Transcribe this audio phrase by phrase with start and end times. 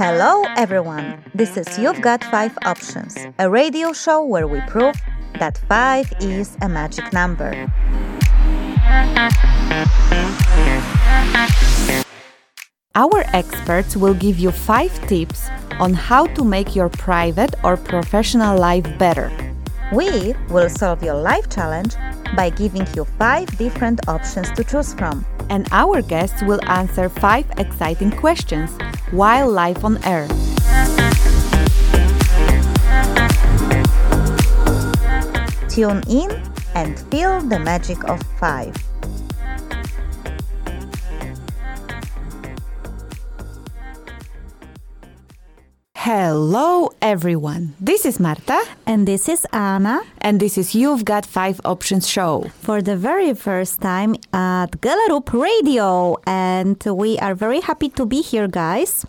[0.00, 1.22] Hello, everyone.
[1.34, 4.94] This is You've Got Five Options, a radio show where we prove
[5.38, 7.52] that five is a magic number.
[12.94, 18.58] Our experts will give you five tips on how to make your private or professional
[18.58, 19.30] life better.
[19.92, 21.94] We will solve your life challenge
[22.34, 25.26] by giving you five different options to choose from.
[25.50, 28.70] And our guests will answer five exciting questions
[29.10, 30.28] while live on air.
[35.68, 36.30] Tune in
[36.74, 38.74] and feel the magic of five.
[46.04, 47.74] Hello, everyone.
[47.78, 52.46] This is Marta, And this is Anna and this is You've Got Five Options show.
[52.62, 56.16] for the very first time at Galarup Radio.
[56.26, 59.04] And we are very happy to be here, guys.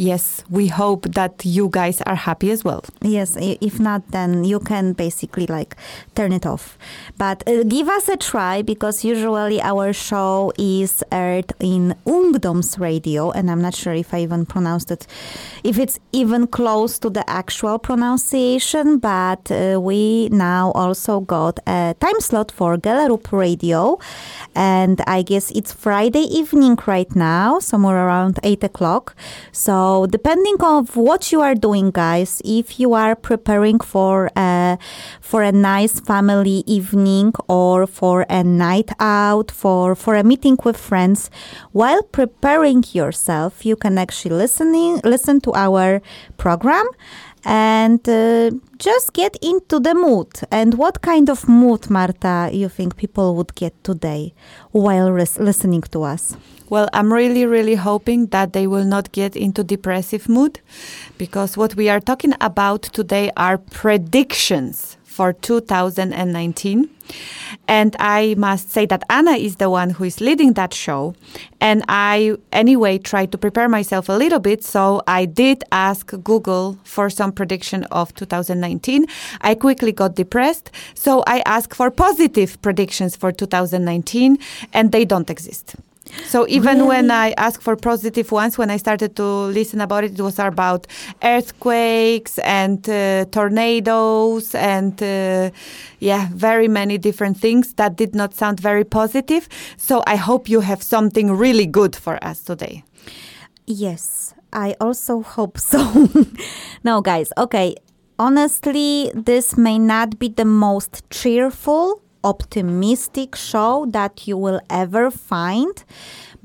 [0.00, 2.84] Yes, we hope that you guys are happy as well.
[3.02, 5.74] Yes, if not, then you can basically like
[6.14, 6.78] turn it off.
[7.16, 13.32] But uh, give us a try because usually our show is aired in Ungdoms Radio,
[13.32, 15.04] and I'm not sure if I even pronounced it,
[15.64, 18.98] if it's even close to the actual pronunciation.
[18.98, 23.98] But uh, we now also got a time slot for Galarup Radio,
[24.54, 29.16] and I guess it's Friday evening right now, somewhere around eight o'clock.
[29.50, 34.78] So depending on what you are doing, guys, if you are preparing for a
[35.20, 40.76] for a nice family evening or for a night out, for for a meeting with
[40.76, 41.30] friends,
[41.72, 46.00] while preparing yourself, you can actually listening listen to our
[46.36, 46.86] program
[47.44, 50.28] and uh, just get into the mood.
[50.50, 54.34] And what kind of mood, Marta, you think people would get today
[54.72, 56.36] while ris- listening to us?
[56.68, 60.60] Well, I'm really, really hoping that they will not get into depressive mood
[61.16, 66.88] because what we are talking about today are predictions for 2019.
[67.66, 71.16] And I must say that Anna is the one who is leading that show.
[71.60, 74.62] And I, anyway, tried to prepare myself a little bit.
[74.62, 79.06] So I did ask Google for some prediction of 2019.
[79.40, 80.70] I quickly got depressed.
[80.94, 84.38] So I asked for positive predictions for 2019,
[84.72, 85.74] and they don't exist.
[86.26, 90.12] So even when I asked for positive ones, when I started to listen about it,
[90.12, 90.86] it was about
[91.22, 95.50] earthquakes and uh, tornadoes and uh,
[96.00, 99.48] yeah, very many different things that did not sound very positive.
[99.76, 102.84] So I hope you have something really good for us today.
[103.66, 106.08] Yes, I also hope so.
[106.84, 107.74] no, guys, okay.
[108.20, 115.84] Honestly, this may not be the most cheerful, optimistic show that you will ever find,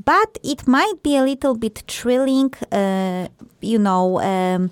[0.03, 3.27] but it might be a little bit thrilling, uh,
[3.61, 4.19] you know.
[4.21, 4.71] Um,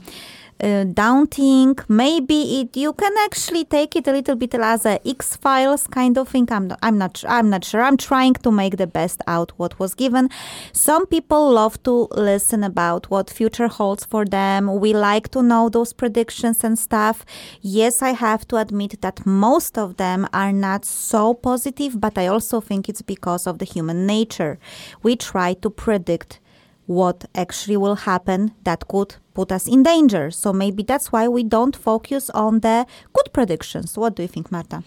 [0.61, 1.75] uh, daunting.
[1.87, 6.17] Maybe it you can actually take it a little bit as a X Files kind
[6.17, 6.47] of thing.
[6.51, 7.81] I'm not, I'm not I'm not sure.
[7.81, 10.29] I'm trying to make the best out what was given.
[10.71, 14.79] Some people love to listen about what future holds for them.
[14.79, 17.25] We like to know those predictions and stuff.
[17.61, 22.27] Yes, I have to admit that most of them are not so positive, but I
[22.27, 24.59] also think it's because of the human nature.
[25.03, 26.39] We try to predict
[26.85, 30.31] what actually will happen that could put us in danger.
[30.31, 33.97] So maybe that's why we don't focus on the good predictions.
[33.97, 34.83] What do you think, Marta?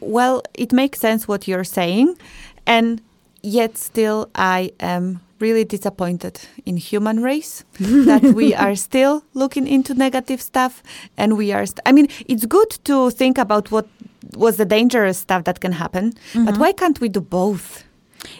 [0.00, 2.16] Well, it makes sense what you're saying,
[2.66, 3.02] and
[3.42, 9.94] yet still I am really disappointed in human race that we are still looking into
[9.94, 10.82] negative stuff
[11.16, 13.86] and we are st- I mean, it's good to think about what
[14.36, 16.60] was the dangerous stuff that can happen, but mm-hmm.
[16.60, 17.84] why can't we do both?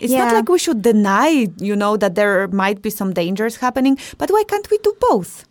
[0.00, 3.98] It's not like we should deny, you know, that there might be some dangers happening,
[4.18, 5.44] but why can't we do both?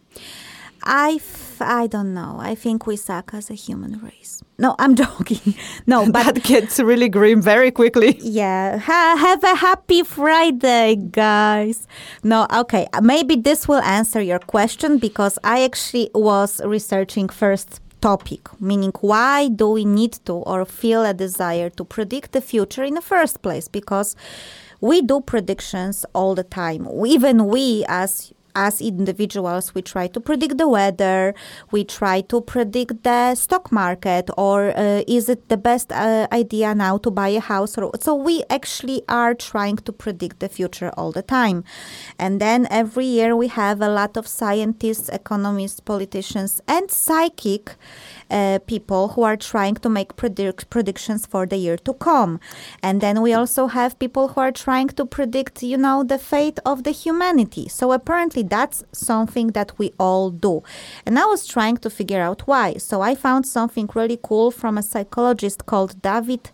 [0.84, 2.38] I, f- I don't know.
[2.40, 4.42] I think we suck as a human race.
[4.58, 5.56] No, I'm joking.
[5.86, 8.18] No, but that gets really grim very quickly.
[8.22, 11.88] Yeah, ha- have a happy Friday, guys.
[12.24, 18.50] No, okay, maybe this will answer your question because I actually was researching first topic,
[18.62, 22.96] meaning why do we need to or feel a desire to predict the future in
[22.96, 23.68] the first place?
[23.68, 24.16] Because
[24.82, 26.88] we do predictions all the time.
[27.06, 31.36] Even we as as individuals, we try to predict the weather,
[31.72, 36.74] we try to predict the stock market, or uh, is it the best uh, idea
[36.74, 37.78] now to buy a house?
[37.78, 41.64] Or, so we actually are trying to predict the future all the time.
[42.18, 47.76] And then every year we have a lot of scientists, economists, politicians, and psychic
[48.30, 52.40] uh, people who are trying to make predict- predictions for the year to come.
[52.84, 56.60] And then we also have people who are trying to predict, you know, the fate
[56.66, 57.68] of the humanity.
[57.70, 60.64] So apparently that's something that we all do.
[61.06, 62.76] And I was trying to figure out why.
[62.76, 66.52] So I found something really cool from a psychologist called David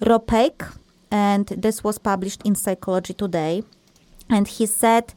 [0.00, 0.70] Ropeik,
[1.10, 3.62] and this was published in Psychology Today.
[4.28, 5.14] And he said,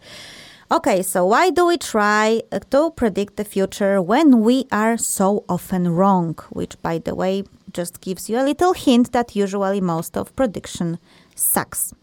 [0.70, 2.42] Okay, so why do we try
[2.72, 6.36] to predict the future when we are so often wrong?
[6.50, 11.00] Which, by the way, just gives you a little hint that usually most of prediction
[11.36, 11.94] sucks.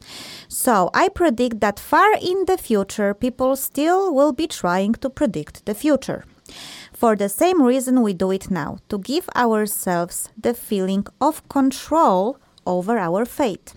[0.48, 5.66] So I predict that far in the future, people still will be trying to predict
[5.66, 6.24] the future.
[6.94, 12.38] For the same reason we do it now, to give ourselves the feeling of control
[12.64, 13.74] over our fate.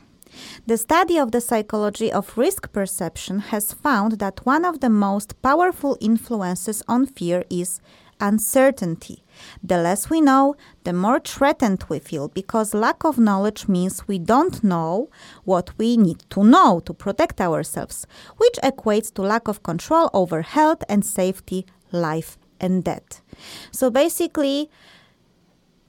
[0.65, 5.41] The study of the psychology of risk perception has found that one of the most
[5.41, 7.79] powerful influences on fear is
[8.19, 9.23] uncertainty.
[9.63, 14.17] The less we know, the more threatened we feel because lack of knowledge means we
[14.17, 15.09] don't know
[15.43, 18.07] what we need to know to protect ourselves,
[18.37, 23.21] which equates to lack of control over health and safety, life and death.
[23.71, 24.69] So basically,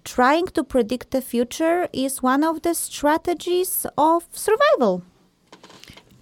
[0.09, 5.03] trying to predict the future is one of the strategies of survival.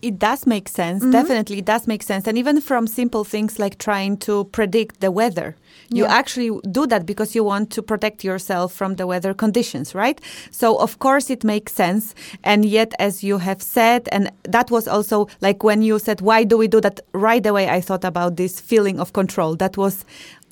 [0.03, 1.03] It does make sense.
[1.03, 1.13] Mm-hmm.
[1.13, 2.27] Definitely, it does make sense.
[2.27, 5.57] And even from simple things like trying to predict the weather,
[5.89, 6.13] you yeah.
[6.13, 10.21] actually do that because you want to protect yourself from the weather conditions, right?
[10.51, 12.15] So, of course, it makes sense.
[12.45, 16.45] And yet, as you have said, and that was also like when you said, Why
[16.45, 17.01] do we do that?
[17.13, 19.57] Right away, I thought about this feeling of control.
[19.57, 20.05] That was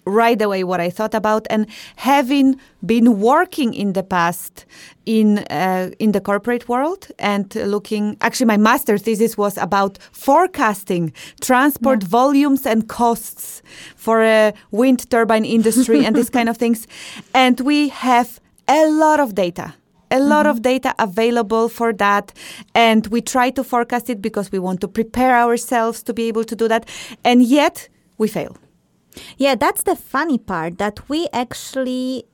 [0.07, 1.47] right away what I thought about.
[1.51, 1.67] And
[1.97, 4.67] having been working in the past
[5.07, 11.13] in uh, in the corporate world and looking, actually, my master thesis was about forecasting
[11.41, 12.09] transport yeah.
[12.09, 13.63] volumes and costs
[13.97, 16.87] for a wind turbine industry and this kind of things.
[17.35, 19.75] And we have a lot of data
[20.11, 20.51] a lot mm-hmm.
[20.51, 22.33] of data available for that
[22.75, 26.45] and we try to forecast it because we want to prepare ourselves to be able
[26.45, 26.89] to do that
[27.25, 28.57] and yet we fail
[29.37, 32.25] yeah, that's the funny part that we actually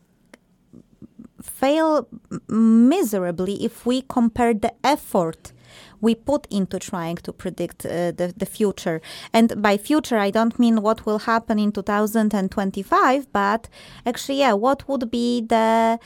[1.42, 2.06] fail
[2.48, 5.52] miserably if we compare the effort
[6.00, 9.00] we put into trying to predict uh, the, the future.
[9.32, 13.68] And by future, I don't mean what will happen in 2025, but
[14.06, 15.98] actually, yeah, what would be the,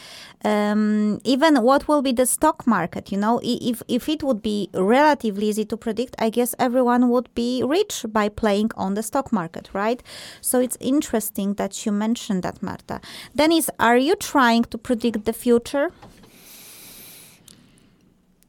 [0.44, 3.12] um, even what will be the stock market?
[3.12, 7.32] You know, if, if it would be relatively easy to predict, I guess everyone would
[7.34, 10.02] be rich by playing on the stock market, right?
[10.40, 13.00] So it's interesting that you mentioned that, Marta.
[13.34, 15.92] Dennis, are you trying to predict the future?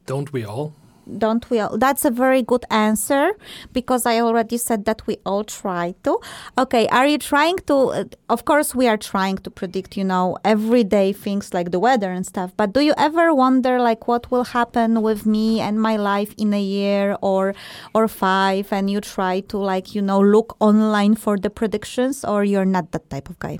[0.05, 0.73] Don't we all?
[1.17, 1.77] Don't we all?
[1.77, 3.31] That's a very good answer
[3.73, 6.19] because I already said that we all try to.
[6.57, 7.75] Okay, are you trying to?
[7.75, 12.11] Uh, of course, we are trying to predict, you know, everyday things like the weather
[12.11, 12.51] and stuff.
[12.57, 16.53] But do you ever wonder, like, what will happen with me and my life in
[16.53, 17.53] a year or
[17.93, 18.71] or five?
[18.71, 22.91] And you try to, like, you know, look online for the predictions, or you're not
[22.91, 23.59] that type of guy?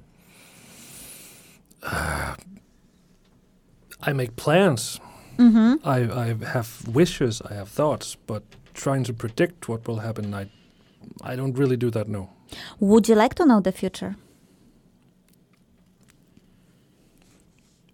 [1.83, 2.35] Uh,
[4.01, 4.99] I make plans
[5.37, 5.87] Mm-hmm.
[5.87, 8.43] I, I have wishes, I have thoughts, but
[8.73, 10.49] trying to predict what will happen, I,
[11.21, 12.07] I don't really do that.
[12.07, 12.29] No.
[12.79, 14.15] Would you like to know the future?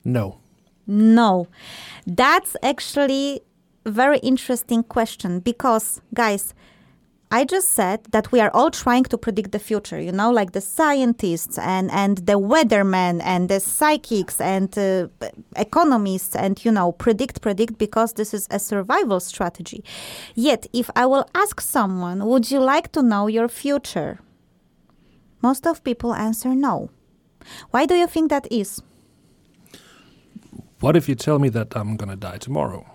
[0.03, 0.39] No.
[0.87, 1.47] No.
[2.05, 3.41] That's actually
[3.85, 6.53] a very interesting question because, guys,
[7.33, 10.51] I just said that we are all trying to predict the future, you know, like
[10.51, 15.07] the scientists and, and the weathermen and the psychics and uh,
[15.55, 19.81] economists and, you know, predict, predict because this is a survival strategy.
[20.35, 24.19] Yet, if I will ask someone, would you like to know your future?
[25.41, 26.89] Most of people answer no.
[27.71, 28.81] Why do you think that is?
[30.81, 32.85] What if you tell me that I'm going to die tomorrow?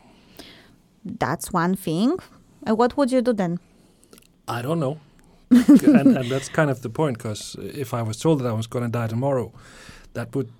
[1.04, 2.18] That's one thing.
[2.68, 3.60] Uh, what would you do then?
[4.48, 4.98] I don't know.
[5.50, 8.66] and, and, that's kind of the point because if I was told that I was
[8.66, 9.52] going to die tomorrow,
[10.14, 10.50] that would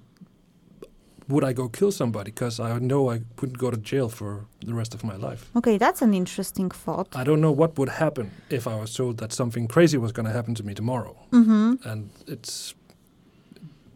[1.28, 2.31] would I go kill somebody?
[2.31, 5.50] Because I know I wouldn't go to jail for the rest of my life.
[5.57, 7.09] Okay, that's an interesting thought.
[7.16, 10.26] I don't know what would happen if I was told that something crazy was going
[10.26, 11.16] to happen to me tomorrow.
[11.33, 11.88] Mm-hmm.
[11.88, 12.75] And it's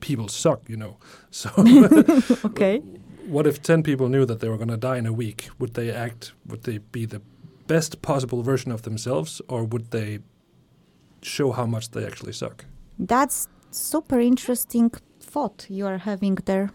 [0.00, 0.97] people suck, you know.
[1.32, 1.49] So
[2.44, 2.78] okay.
[3.26, 5.49] What if ten people knew that they were going to die in a week?
[5.61, 6.32] Would they act?
[6.49, 7.23] Would they be the
[7.76, 10.18] best possible version of themselves, or would they
[11.22, 12.64] show how much they actually suck?
[12.98, 14.90] That's super interesting
[15.32, 16.70] thought you are having there.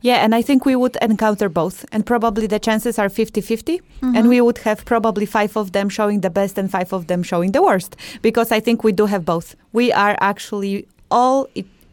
[0.00, 3.78] Yeah, and I think we would encounter both, and probably the chances are 50 50.
[3.78, 4.16] Mm-hmm.
[4.16, 7.22] And we would have probably five of them showing the best and five of them
[7.22, 9.54] showing the worst, because I think we do have both.
[9.72, 11.46] We are actually all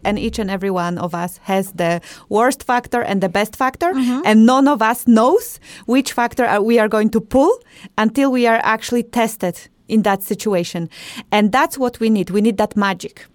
[0.04, 3.94] and each and every one of us has the worst factor and the best factor
[3.94, 4.22] mm-hmm.
[4.26, 7.60] and none of us knows which factor we are going to pull
[7.98, 10.90] until we are actually tested in that situation.
[11.32, 12.30] And that's what we need.
[12.30, 13.26] We need that magic.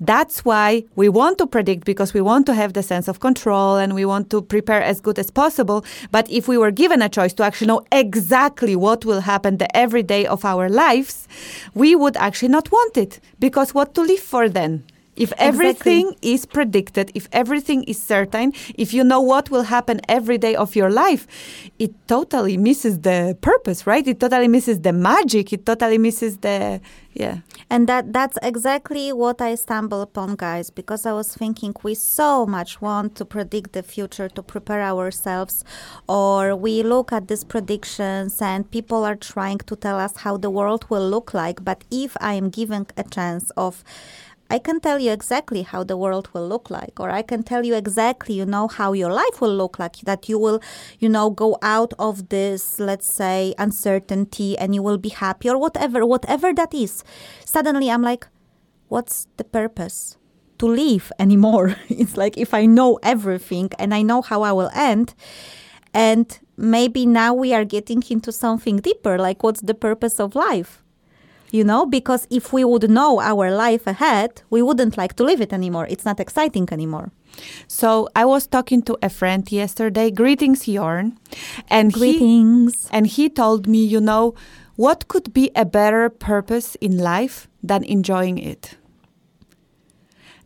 [0.00, 3.76] That's why we want to predict because we want to have the sense of control
[3.76, 5.84] and we want to prepare as good as possible.
[6.10, 9.76] But if we were given a choice to actually know exactly what will happen the
[9.76, 11.26] every day of our lives,
[11.74, 14.84] we would actually not want it because what to live for then?
[15.16, 16.32] If everything Exactly.
[16.32, 20.76] is predicted, if everything is certain, if you know what will happen every day of
[20.76, 21.26] your life,
[21.78, 24.06] it totally misses the purpose, right?
[24.06, 25.52] It totally misses the magic.
[25.52, 26.80] It totally misses the,
[27.14, 27.38] yeah.
[27.70, 32.46] And that that's exactly what I stumble upon, guys, because I was thinking we so
[32.46, 35.64] much want to predict the future to prepare ourselves,
[36.08, 40.50] or we look at these predictions and people are trying to tell us how the
[40.50, 41.64] world will look like.
[41.64, 43.82] But if I am given a chance of
[44.48, 47.64] I can tell you exactly how the world will look like, or I can tell
[47.66, 50.60] you exactly, you know, how your life will look like, that you will,
[51.00, 55.58] you know, go out of this, let's say, uncertainty and you will be happy, or
[55.58, 57.02] whatever, whatever that is.
[57.44, 58.28] Suddenly I'm like,
[58.88, 60.16] what's the purpose?
[60.58, 61.76] To live anymore.
[61.88, 65.14] it's like if I know everything and I know how I will end,
[65.92, 70.84] and maybe now we are getting into something deeper, like what's the purpose of life?
[71.56, 75.40] You know because if we would know our life ahead we wouldn't like to live
[75.40, 77.08] it anymore it's not exciting anymore
[77.68, 80.10] So I was talking to a friend yesterday.
[80.10, 81.16] Greetings, Jorn.
[81.68, 84.34] And he, greetings and he told me, you know,
[84.76, 88.76] what could be a better purpose in life than enjoying it?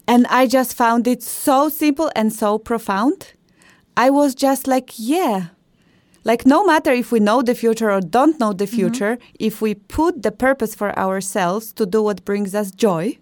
[0.07, 3.35] And I just found it so simple and so profound.
[3.97, 5.49] I was just like, yeah.
[6.23, 8.77] Like, no matter if we know the future or don't know the mm-hmm.
[8.77, 13.19] future, if we put the purpose for ourselves to do what brings us joy,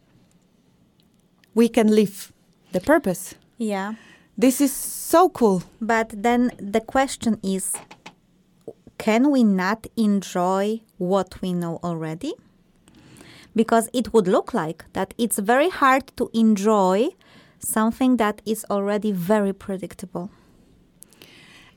[1.54, 2.32] we can live
[2.72, 3.34] the purpose.
[3.56, 3.94] yeah
[4.36, 5.62] This is so cool.
[5.80, 7.74] but then the question is
[8.98, 12.32] can we not enjoy what we know already
[13.54, 17.08] because it would look like that it's very hard to enjoy
[17.58, 20.30] something that is already very predictable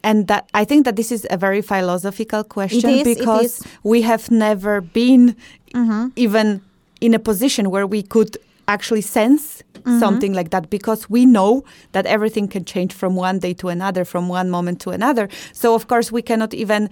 [0.04, 4.32] And that I think that this is a very philosophical question is, because we have
[4.32, 5.36] never been
[5.74, 6.08] Mm-hmm.
[6.18, 6.62] even
[7.00, 10.00] in a position where we could actually sense Mm-hmm.
[10.00, 14.06] something like that because we know that everything can change from one day to another,
[14.06, 15.28] from one moment to another.
[15.54, 16.90] So of course we cannot even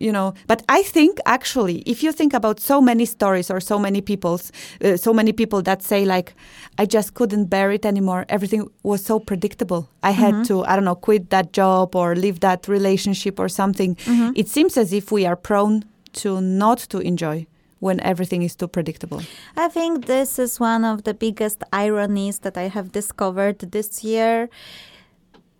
[0.00, 3.78] you know but i think actually if you think about so many stories or so
[3.78, 4.52] many people's
[4.84, 6.34] uh, so many people that say like
[6.78, 8.24] i just couldn't bear it anymore.
[8.28, 9.88] Everything was so predictable.
[10.02, 13.96] I had to i don't know quit that job or leave that relationship or something.
[14.34, 15.84] It seems as if we are prone
[16.22, 17.46] to not to enjoy
[17.80, 19.20] when everything is too predictable.
[19.56, 24.48] I think this is one of the biggest ironies that I have discovered this year.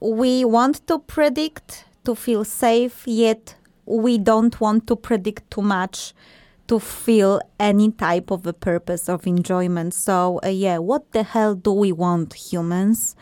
[0.00, 6.14] We want to predict to feel safe, yet we don't want to predict too much
[6.66, 9.92] to feel any type of a purpose of enjoyment.
[9.92, 13.14] So, uh, yeah, what the hell do we want, humans?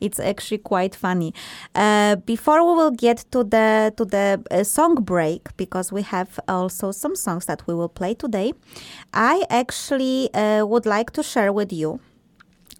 [0.00, 1.32] It's actually quite funny.
[1.74, 6.40] Uh, before we will get to the to the uh, song break, because we have
[6.48, 8.52] also some songs that we will play today,
[9.14, 12.00] I actually uh, would like to share with you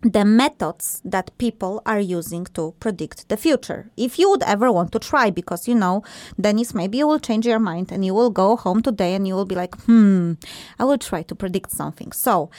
[0.02, 3.90] the methods that people are using to predict the future.
[3.96, 6.04] If you would ever want to try, because you know,
[6.40, 9.34] Dennis, maybe you will change your mind and you will go home today and you
[9.34, 10.34] will be like, hmm,
[10.78, 12.12] I will try to predict something.
[12.12, 12.50] So,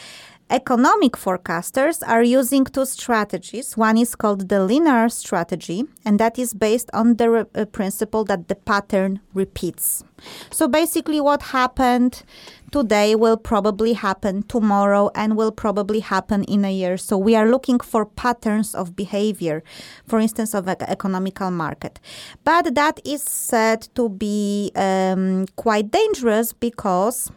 [0.52, 3.78] Economic forecasters are using two strategies.
[3.78, 8.24] One is called the linear strategy, and that is based on the re- uh, principle
[8.26, 10.04] that the pattern repeats.
[10.50, 12.24] So basically, what happened
[12.72, 16.98] today will probably happen tomorrow and will probably happen in a year.
[16.98, 19.64] So we are looking for patterns of behavior,
[20.08, 22.00] for instance, of an economical market.
[22.44, 27.32] But that is said to be um, quite dangerous because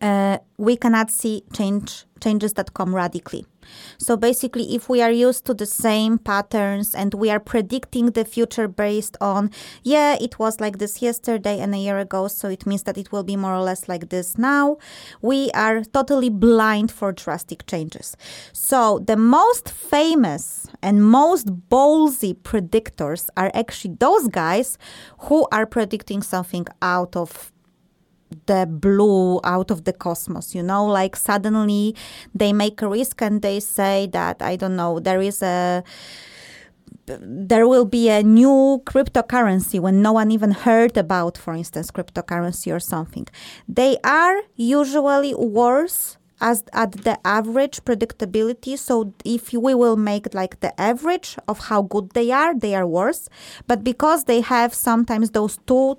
[0.00, 3.46] uh, we cannot see change changes that come radically.
[3.98, 8.24] So basically, if we are used to the same patterns and we are predicting the
[8.24, 9.50] future based on,
[9.82, 13.12] yeah, it was like this yesterday and a year ago, so it means that it
[13.12, 14.78] will be more or less like this now,
[15.20, 18.16] we are totally blind for drastic changes.
[18.52, 24.78] So the most famous and most ballsy predictors are actually those guys
[25.20, 27.52] who are predicting something out of
[28.46, 30.86] the blue out of the cosmos you know?
[30.86, 31.94] Like suddenly
[32.34, 35.82] they make a risk and they say that i don't know there is a
[37.18, 42.72] there will be a new cryptocurrency when no one even heard about for instance cryptocurrency
[42.74, 43.26] or something.
[43.68, 48.78] They are usually worse as at the average predictability.
[48.78, 52.86] So if we will make like the average of how good they are they are
[52.86, 53.28] worse.
[53.66, 55.98] But because they have sometimes those two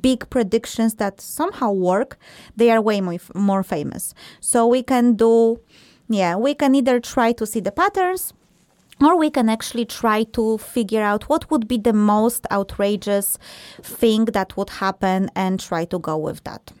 [0.00, 2.18] big predictions that somehow work,
[2.56, 4.14] they are way more, more famous.
[4.40, 5.60] So we can do,
[6.08, 8.32] yeah, we can either try to see the patterns
[9.00, 13.38] or we can actually try to figure out what would be the most outrageous
[13.82, 16.72] thing that would happen and try to go with that.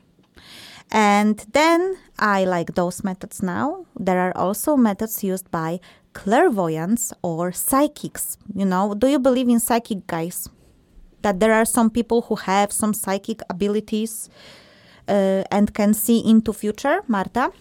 [0.92, 3.86] And then I like those methods now.
[3.98, 5.80] There are also methods used by
[6.12, 8.36] clairvoyants or psychics.
[8.54, 10.48] You know, do you believe in psychic guys?
[11.22, 14.30] That there are some people who have some psychic abilities
[15.08, 17.52] uh, and can see into future, Marta?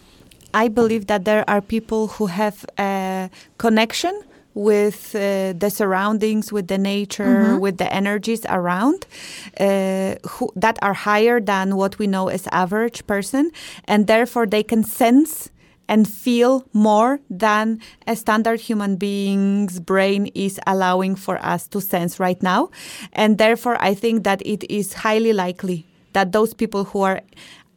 [0.53, 4.21] I believe that there are people who have a connection
[4.53, 7.59] with uh, the surroundings, with the nature, mm-hmm.
[7.59, 9.05] with the energies around
[9.59, 13.51] uh, who, that are higher than what we know as average person,
[13.85, 15.49] and therefore they can sense
[15.89, 22.19] and feel more than a standard human being's brain is allowing for us to sense
[22.19, 22.69] right now.
[23.11, 27.21] And therefore, I think that it is highly likely that those people who are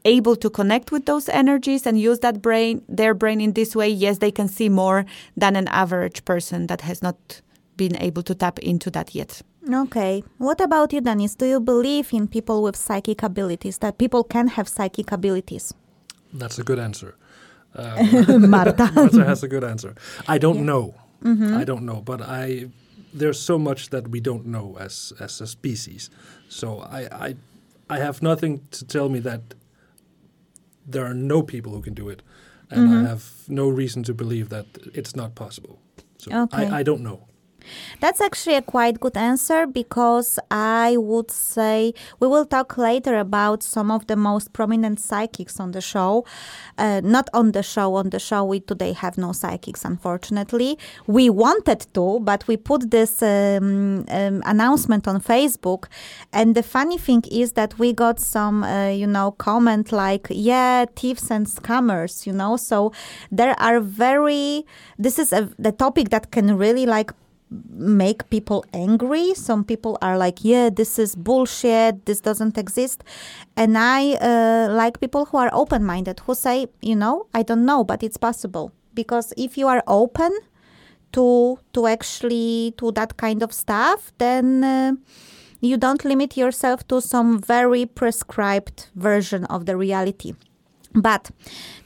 [0.05, 3.89] able to connect with those energies and use that brain their brain in this way
[3.89, 5.05] yes they can see more
[5.37, 7.41] than an average person that has not
[7.77, 9.43] been able to tap into that yet.
[9.73, 10.25] Okay.
[10.39, 14.49] What about you Denis do you believe in people with psychic abilities that people can
[14.49, 15.73] have psychic abilities?
[16.33, 17.15] That's a good answer
[17.75, 18.91] um, Marta.
[18.95, 19.95] Marta has a good answer
[20.27, 20.73] I don't yeah.
[20.73, 21.57] know mm-hmm.
[21.57, 22.69] I don't know but I
[23.15, 26.11] there's so much that we don't know as as a species
[26.49, 27.37] so I I
[27.89, 29.55] I have nothing to tell me that
[30.87, 32.23] there are no people who can do it,
[32.71, 33.07] and mm-hmm.
[33.07, 35.79] I have no reason to believe that it's not possible.
[36.19, 36.67] So okay.
[36.67, 37.27] I, I don't know.
[38.01, 43.63] That's actually a quite good answer because I would say we will talk later about
[43.63, 46.25] some of the most prominent psychics on the show.
[46.79, 50.79] Uh, not on the show, on the show, we today have no psychics, unfortunately.
[51.07, 55.87] We wanted to, but we put this um, um, announcement on Facebook.
[56.33, 60.87] And the funny thing is that we got some, uh, you know, comment like, yeah,
[60.97, 62.57] thieves and scammers, you know.
[62.57, 62.93] So
[63.31, 64.65] there are very,
[64.99, 67.13] this is a, the topic that can really like
[67.71, 69.35] make people angry.
[69.35, 73.05] Some people are like, yeah, this is bullshit, this doesn't exist.
[73.57, 77.65] And I uh, like people who are open minded, who say, you know, I don't
[77.65, 78.73] know, but it's possible.
[78.95, 80.33] Because if you are open
[81.13, 84.93] to, to actually to that kind of stuff, then uh,
[85.61, 90.35] you don't limit yourself to some very prescribed version of the reality.
[90.95, 91.31] But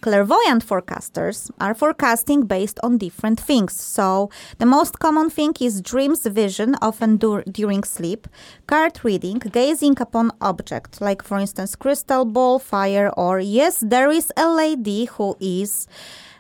[0.01, 3.73] clairvoyant forecasters are forecasting based on different things.
[3.81, 8.27] So, the most common thing is dreams vision, often dur- during sleep,
[8.67, 14.33] card reading, gazing upon objects, like for instance, crystal ball, fire, or yes, there is
[14.37, 15.87] a lady who is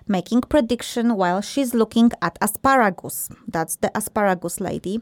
[0.08, 3.28] making prediction while she's looking at asparagus.
[3.48, 5.00] That's the asparagus lady.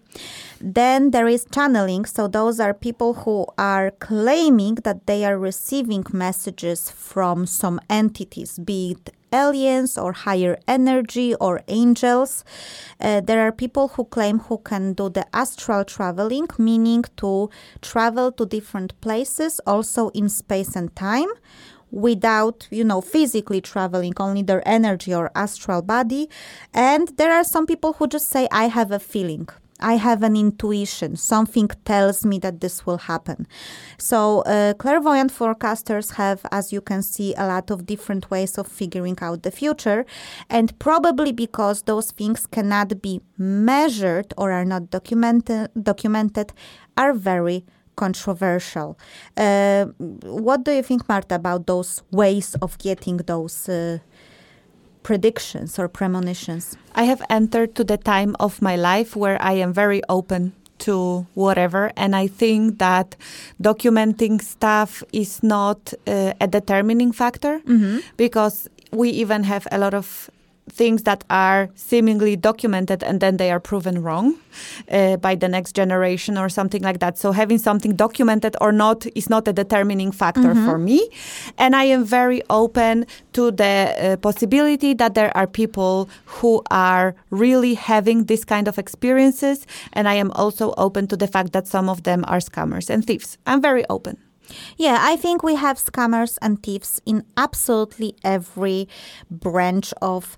[0.61, 2.05] Then there is channeling.
[2.05, 8.59] So those are people who are claiming that they are receiving messages from some entities,
[8.59, 12.45] be it aliens or higher energy or angels.
[13.01, 17.51] Uh, there are people who claim who can do the astral traveling, meaning to
[17.83, 21.29] travel to different places, also in space and time
[21.95, 26.29] without, you know, physically traveling, only their energy or astral body.
[26.73, 29.49] And there are some people who just say, I have a feeling.
[29.81, 31.17] I have an intuition.
[31.17, 33.47] Something tells me that this will happen.
[33.99, 38.67] So, uh, clairvoyant forecasters have, as you can see, a lot of different ways of
[38.67, 40.07] figuring out the future.
[40.49, 46.53] And probably because those things cannot be measured or are not documented, documented
[46.97, 47.65] are very
[47.97, 48.99] controversial.
[49.37, 49.87] Uh,
[50.23, 53.99] what do you think, Marta, about those ways of getting those uh,
[55.03, 56.77] predictions or premonitions?
[56.95, 61.25] I have entered to the time of my life where I am very open to
[61.35, 63.15] whatever and i think that
[63.63, 67.99] documenting stuff is not uh, a determining factor mm-hmm.
[68.17, 70.29] because we even have a lot of
[70.71, 74.35] things that are seemingly documented and then they are proven wrong
[74.91, 77.19] uh, by the next generation or something like that.
[77.19, 80.67] So having something documented or not is not a determining factor mm-hmm.
[80.67, 81.09] for me.
[81.59, 87.15] And I am very open to the uh, possibility that there are people who are
[87.31, 89.67] really having this kind of experiences.
[89.93, 93.07] And I am also open to the fact that some of them are scammers and
[93.07, 93.39] thieves.
[93.47, 94.24] I'm very open.
[94.77, 98.89] Yeah, I think we have scammers and thieves in absolutely every
[99.31, 100.37] branch of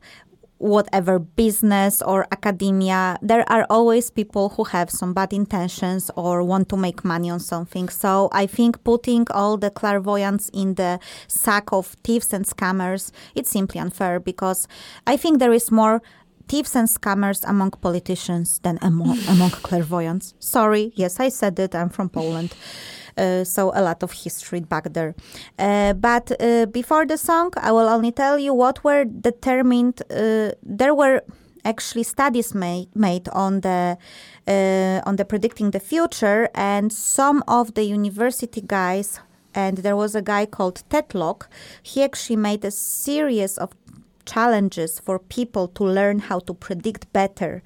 [0.58, 6.68] whatever business or academia, there are always people who have some bad intentions or want
[6.70, 7.88] to make money on something.
[7.88, 13.50] So I think putting all the clairvoyants in the sack of thieves and scammers, it's
[13.50, 14.66] simply unfair because
[15.06, 16.02] I think there is more
[16.48, 20.34] thieves and scammers among politicians than among, among clairvoyants.
[20.38, 21.74] Sorry, yes, I said it.
[21.74, 22.54] I'm from Poland.
[23.16, 25.14] Uh, so a lot of history back there.
[25.58, 30.02] Uh, but uh, before the song, I will only tell you what were determined.
[30.08, 31.22] There were
[31.64, 33.98] actually studies made made on the
[34.46, 39.20] uh, on the predicting the future, and some of the university guys.
[39.54, 41.48] And there was a guy called Tetlock.
[41.82, 43.70] He actually made a series of
[44.26, 47.62] challenges for people to learn how to predict better.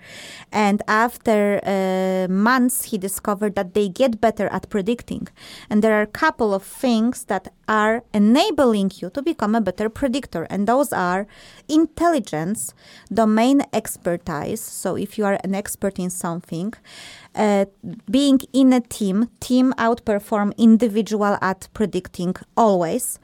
[0.53, 5.29] And after uh, months, he discovered that they get better at predicting.
[5.69, 9.89] And there are a couple of things that are enabling you to become a better
[9.89, 10.45] predictor.
[10.51, 11.27] And those are
[11.69, 12.75] intelligence,
[13.13, 14.61] domain expertise.
[14.61, 16.75] So if you are an expert in something,
[17.35, 17.67] uh,
[18.11, 23.19] being in a team, team outperform individual at predicting always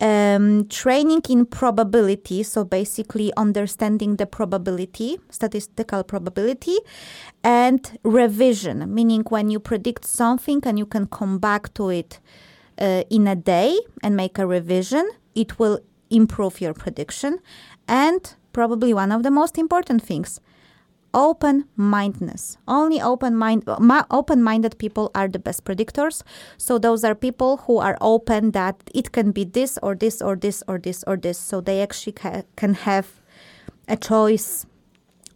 [0.00, 6.76] um, training in probability, so basically understanding the probability, statistical probability,
[7.42, 12.20] and revision, meaning when you predict something and you can come back to it
[12.78, 15.78] uh, in a day and make a revision, it will
[16.10, 17.38] improve your prediction.
[17.86, 20.40] And probably one of the most important things
[21.14, 22.58] open mindedness.
[22.66, 23.64] Only open mind
[24.10, 26.22] open minded people are the best predictors.
[26.58, 30.36] So those are people who are open that it can be this or this or
[30.36, 31.38] this or this or this.
[31.38, 33.06] So they actually ca- can have
[33.88, 34.66] a choice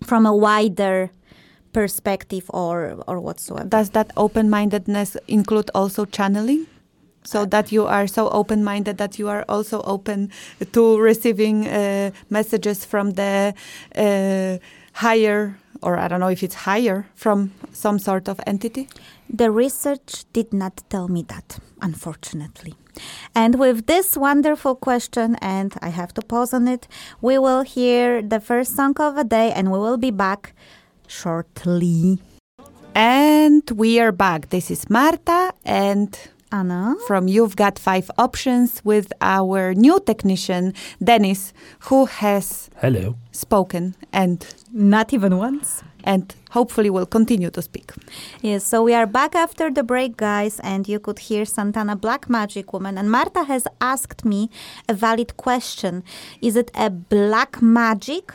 [0.04, 1.10] from a wider
[1.72, 3.68] perspective or or whatsoever.
[3.68, 6.66] Does that open mindedness include also channeling?
[7.24, 10.30] so that you are so open minded that you are also open
[10.72, 13.52] to receiving uh, messages from the
[13.96, 14.56] uh,
[14.94, 18.88] higher or I don't know if it's higher from some sort of entity?
[19.28, 22.74] The research did not tell me that, unfortunately.
[23.34, 26.88] And with this wonderful question, and I have to pause on it,
[27.20, 30.54] we will hear the first song of the day and we will be back
[31.06, 32.20] shortly.
[32.94, 34.48] And we are back.
[34.48, 36.18] This is Marta and
[36.52, 36.94] Anna.
[37.06, 43.16] From You've Got Five Options with our new technician, Dennis, who has Hello.
[43.32, 45.82] spoken and not even once.
[46.04, 47.92] And hopefully will continue to speak.
[48.40, 52.30] Yes, so we are back after the break, guys, and you could hear Santana Black
[52.30, 52.96] Magic Woman.
[52.96, 54.48] And Marta has asked me
[54.88, 56.02] a valid question
[56.40, 58.32] Is it a black magic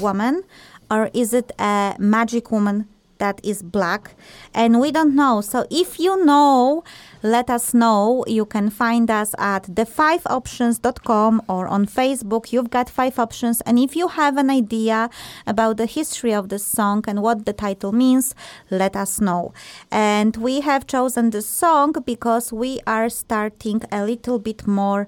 [0.00, 0.42] woman
[0.90, 4.14] or is it a magic woman that is black
[4.54, 6.84] and we don't know so if you know
[7.22, 8.24] let us know.
[8.26, 12.52] You can find us at the5options.com or on facebook.
[12.52, 13.60] You've got five options.
[13.62, 15.10] And if you have an idea
[15.46, 18.34] about the history of the song and what the title means
[18.70, 19.52] let us know.
[19.90, 25.06] And we have chosen this song because we are starting a little bit more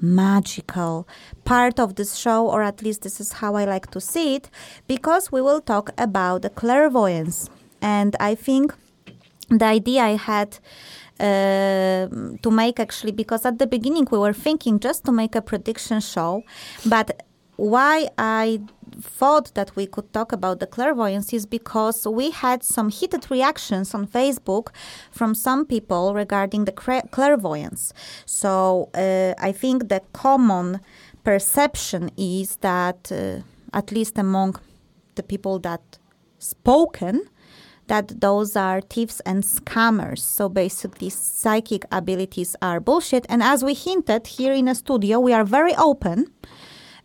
[0.00, 1.08] magical
[1.44, 4.50] part of this show, or at least this is how I like to see it,
[4.86, 7.48] because we will talk about the clairvoyance.
[7.80, 8.74] And I think
[9.48, 10.58] the idea I had
[11.20, 12.08] uh,
[12.42, 16.00] to make actually, because at the beginning we were thinking just to make a prediction
[16.00, 16.42] show,
[16.84, 17.22] but
[17.56, 18.60] why I
[19.00, 23.94] thought that we could talk about the clairvoyance is because we had some heated reactions
[23.94, 24.68] on Facebook
[25.10, 27.92] from some people regarding the clairvoyance.
[28.24, 30.80] So uh, I think the common
[31.24, 33.42] perception is that, uh,
[33.76, 34.56] at least among
[35.14, 35.98] the people that
[36.38, 37.28] spoken,
[37.88, 40.18] that those are thieves and scammers.
[40.18, 43.26] So basically, psychic abilities are bullshit.
[43.28, 46.26] And as we hinted here in a studio, we are very open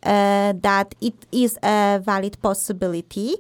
[0.04, 3.36] uh, that it is a valid possibility.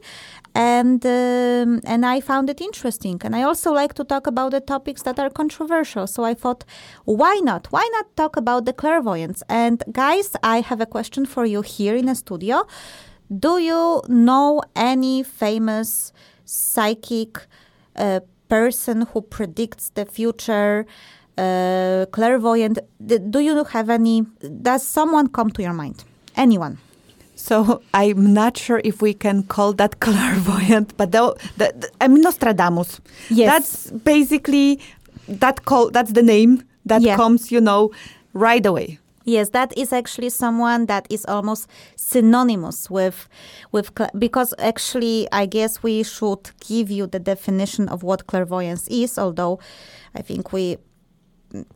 [0.54, 4.60] And um, and I found it interesting, and I also like to talk about the
[4.60, 6.08] topics that are controversial.
[6.08, 6.65] So I thought,
[7.06, 7.67] why not?
[7.71, 9.43] Why not talk about the clairvoyance?
[9.47, 12.67] And guys, I have a question for you here in the studio.
[13.30, 16.12] Do you know any famous
[16.51, 17.47] psychic
[17.95, 20.85] uh, person who predicts the future?
[21.37, 22.79] Uh, clairvoyant.
[23.05, 24.25] Do you have any?
[24.61, 26.03] Does someone come to your mind?
[26.35, 26.77] anyone.
[27.35, 32.07] So I'm not sure if we can call that clairvoyant, but the, the, the, I
[32.07, 33.01] mean Nostradamus.
[33.29, 34.79] Yes, that's basically
[35.27, 35.89] that call.
[35.89, 37.15] That's the name that yeah.
[37.15, 37.91] comes, you know,
[38.33, 38.99] right away.
[39.23, 43.29] Yes, that is actually someone that is almost synonymous with
[43.71, 49.19] with because actually I guess we should give you the definition of what clairvoyance is,
[49.19, 49.60] although
[50.15, 50.77] I think we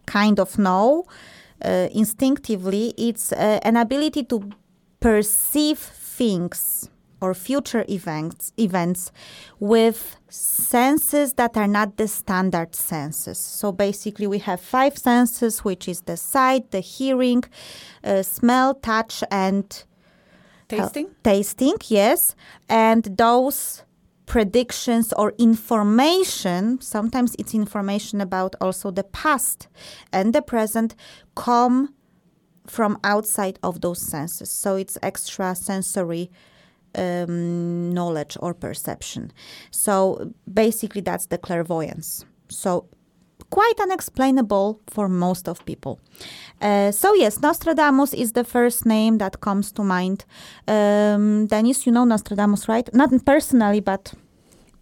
[0.06, 1.06] kind of know
[1.64, 4.50] uh, instinctively, it's uh, an ability to
[5.00, 6.90] perceive things
[7.22, 9.12] or future events events
[9.60, 13.38] with senses that are not the standard senses.
[13.38, 17.44] So basically, we have five senses, which is the sight, the hearing,
[18.04, 19.84] uh, smell, touch, and
[20.68, 21.10] tasting.
[21.24, 22.36] tasting, yes,
[22.70, 23.84] and those
[24.26, 29.68] predictions or information, sometimes it's information about also the past
[30.12, 30.96] and the present,
[31.36, 31.94] come
[32.68, 34.50] from outside of those senses.
[34.50, 36.32] So it's extra sensory
[36.98, 39.32] um, knowledge or perception.
[39.72, 42.26] So basically, that's the clairvoyance.
[42.50, 42.88] So
[43.50, 46.00] quite unexplainable for most of people.
[46.62, 50.26] Uh, so yes, Nostradamus is the first name that comes to mind.
[50.68, 52.90] Um, Dennis, you know Nostradamus, right?
[52.94, 54.14] Not personally, but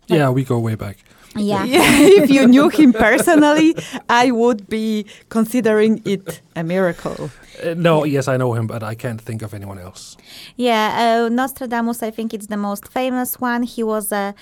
[0.08, 0.98] yeah, we go way back.
[1.36, 1.66] Yeah.
[1.68, 3.76] if you knew him personally,
[4.10, 7.30] I would be considering it a miracle.
[7.64, 10.18] Uh, no, yes, I know him, but I can't think of anyone else.
[10.56, 13.64] Yeah, uh, Nostradamus, I think it's the most famous one.
[13.64, 14.34] He was a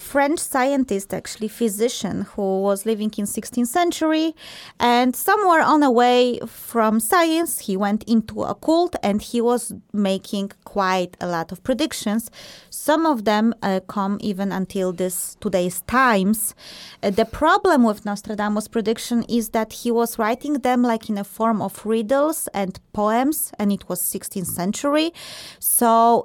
[0.00, 4.34] French scientist, actually physician, who was living in 16th century.
[4.80, 9.72] And somewhere on the way from science, he went into a cult and he was
[9.92, 12.30] making quite a lot of predictions.
[12.70, 16.54] Some of them uh, come even until this today's times.
[17.02, 21.24] Uh, the problem with Nostradamus' prediction is that he was writing them like in a
[21.24, 25.12] form of riddles and poems, and it was 16th century.
[25.58, 26.24] So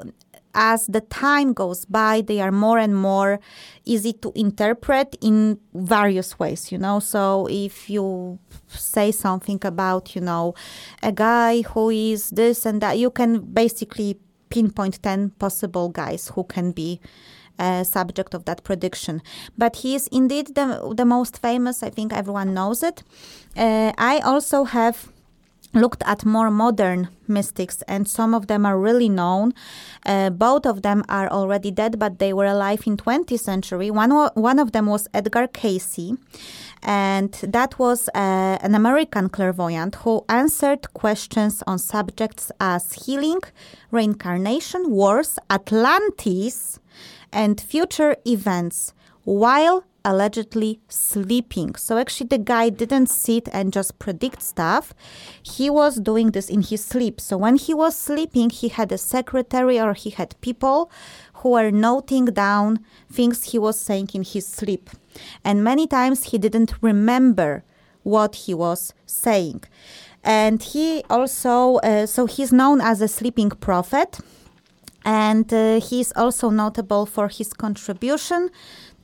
[0.55, 3.39] as the time goes by, they are more and more
[3.83, 6.99] easy to interpret in various ways, you know.
[6.99, 10.55] So if you say something about, you know,
[11.03, 14.17] a guy who is this and that, you can basically
[14.49, 16.99] pinpoint 10 possible guys who can be
[17.59, 19.21] uh, subject of that prediction.
[19.57, 21.83] But he is indeed the, the most famous.
[21.83, 23.03] I think everyone knows it.
[23.55, 25.11] Uh, I also have
[25.75, 29.53] looked at more modern mystics, and some of them are really known.
[30.05, 33.91] Uh, both of them are already dead, but they were alive in 20th century.
[33.91, 36.15] One, one of them was Edgar Cayce
[36.85, 43.41] and that was uh, an American clairvoyant who answered questions on subjects as healing,
[43.89, 46.79] reincarnation, wars, Atlantis,
[47.33, 51.75] and future events while allegedly sleeping.
[51.75, 54.93] So actually the guy didn't sit and just predict stuff.
[55.41, 57.19] He was doing this in his sleep.
[57.19, 60.89] So when he was sleeping, he had a secretary or he had people
[61.35, 62.79] who were noting down
[63.11, 64.89] things he was saying in his sleep.
[65.43, 67.63] And many times he didn't remember
[68.03, 69.63] what he was saying.
[70.23, 74.19] And he also, uh, so he's known as a sleeping prophet.
[75.05, 78.49] And uh, he's also notable for his contribution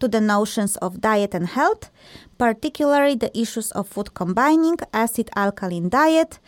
[0.02, 1.90] to the notions of diet and health,
[2.38, 6.40] particularly the issues of food combining, acid alkaline diet,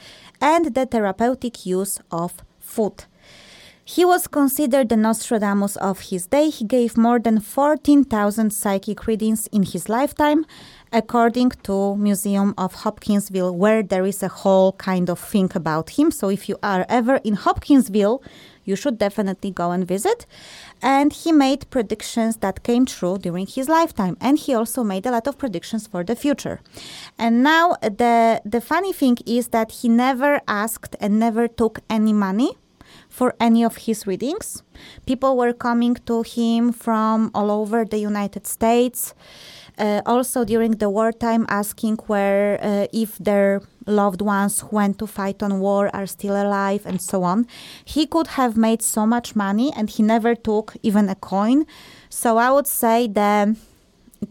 [0.42, 3.06] and the therapeutic use of food.
[3.86, 6.50] He was considered the Nostradamus of his day.
[6.50, 10.46] He gave more than 14,000 psychic readings in his lifetime,
[10.94, 16.12] according to Museum of Hopkinsville, where there is a whole kind of thing about him.
[16.12, 18.24] So if you are ever in Hopkinsville,
[18.66, 20.26] you should definitely go and visit.
[20.82, 24.18] And he made predictions that came true during his lifetime.
[24.20, 26.60] And he also made a lot of predictions for the future.
[27.18, 32.14] And now the the funny thing is that he never asked and never took any
[32.14, 32.58] money
[33.10, 34.64] for any of his readings.
[35.06, 39.14] People were coming to him from all over the United States.
[39.78, 45.08] Uh, also during the wartime, asking where uh, if their loved ones who went to
[45.08, 47.48] fight on war are still alive and so on.
[47.84, 51.66] He could have made so much money, and he never took even a coin.
[52.10, 53.56] So I would say the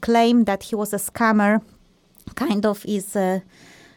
[0.00, 1.60] claim that he was a scammer
[2.34, 3.16] kind of is.
[3.16, 3.40] Uh,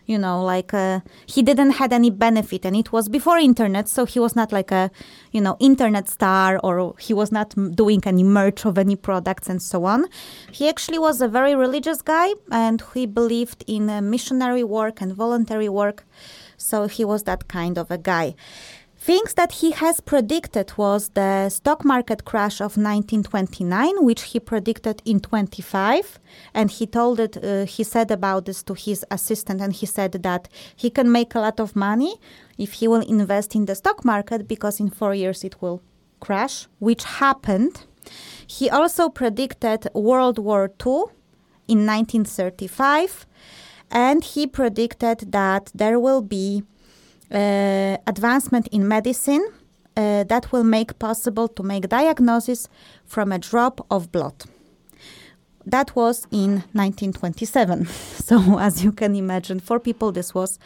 [0.05, 4.05] you know like uh, he didn't had any benefit and it was before internet so
[4.05, 4.91] he was not like a
[5.31, 9.61] you know internet star or he was not doing any merch of any products and
[9.61, 10.05] so on.
[10.51, 15.13] He actually was a very religious guy and he believed in uh, missionary work and
[15.13, 16.05] voluntary work.
[16.57, 18.35] So he was that kind of a guy
[19.05, 24.99] Things that he has predicted was the stock market crash of 1929, which he predicted
[25.05, 26.17] in 25,
[26.55, 27.37] and he told it.
[27.37, 31.35] Uh, he said about this to his assistant, and he said that he can make
[31.35, 32.15] a lot of money
[32.57, 35.83] if he will invest in the stock market because in four years it will
[36.19, 37.85] crash, which happened.
[38.47, 41.03] He also predicted World War II
[41.67, 43.27] in 1935,
[43.91, 46.63] and he predicted that there will be
[47.31, 49.45] uh, advancement in medicine
[49.97, 52.67] uh, that will make possible to make diagnosis
[53.05, 54.43] from a drop of blood.
[55.65, 57.87] That was in 1927.
[58.25, 60.59] So, as you can imagine, for people, this was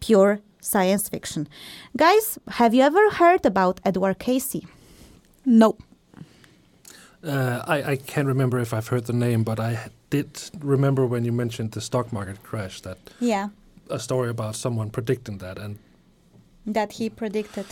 [0.00, 1.48] pure science fiction.
[1.96, 4.60] Guys, have you ever heard about Edward Cayce?
[5.44, 5.76] No.
[7.24, 10.28] Uh, I, I can't remember if I've heard the name, but I did
[10.60, 13.48] remember when you mentioned the stock market crash that Yeah.
[13.90, 15.78] a story about someone predicting that, and
[16.72, 17.66] that he predicted.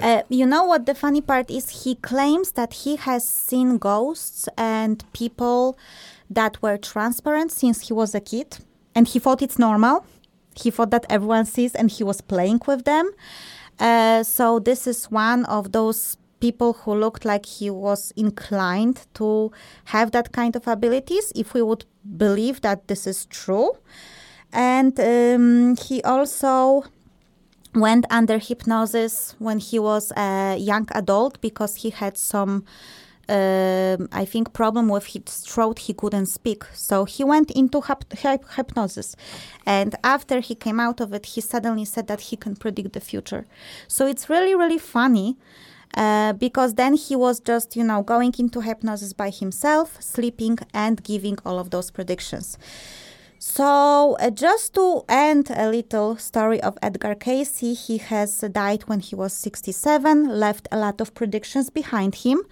[0.00, 1.84] Uh, you know what the funny part is?
[1.84, 5.76] He claims that he has seen ghosts and people
[6.28, 8.58] that were transparent since he was a kid,
[8.94, 10.06] and he thought it's normal.
[10.54, 13.10] He thought that everyone sees, and he was playing with them.
[13.78, 19.50] Uh, so this is one of those people who looked like he was inclined to
[19.86, 21.32] have that kind of abilities.
[21.34, 21.84] If we would
[22.16, 23.72] believe that this is true,
[24.52, 26.84] and um, he also
[27.74, 32.64] went under hypnosis when he was a young adult because he had some
[33.28, 35.78] um I think problem with his throat.
[35.80, 36.64] He couldn't speak.
[36.74, 39.14] So he went into hyp- hyp- hypnosis.
[39.64, 43.00] And after he came out of it he suddenly said that he can predict the
[43.00, 43.46] future.
[43.86, 45.36] So it's really really funny
[45.94, 51.02] uh, because then he was just you know going into hypnosis by himself sleeping and
[51.04, 52.58] giving all of those predictions
[53.42, 59.00] so, uh, just to end a little story of Edgar Cayce, he has died when
[59.00, 62.42] he was 67, left a lot of predictions behind him,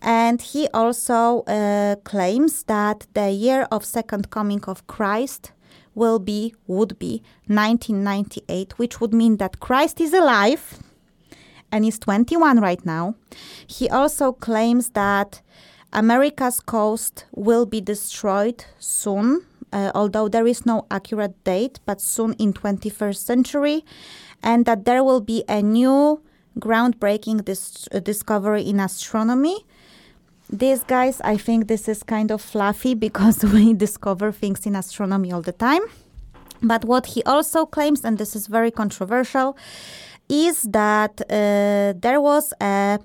[0.00, 5.52] and he also uh, claims that the year of second coming of Christ
[5.94, 10.78] will be would be 1998, which would mean that Christ is alive
[11.70, 13.14] and is 21 right now.
[13.66, 15.42] He also claims that
[15.92, 22.34] America's coast will be destroyed soon uh, although there is no accurate date, but soon
[22.34, 23.84] in 21st century,
[24.42, 26.20] and that there will be a new
[26.58, 29.64] groundbreaking dis- uh, discovery in astronomy.
[30.48, 35.32] These guys, I think this is kind of fluffy because we discover things in astronomy
[35.32, 35.82] all the time.
[36.62, 39.56] But what he also claims, and this is very controversial,
[40.28, 42.98] is that uh, there was a,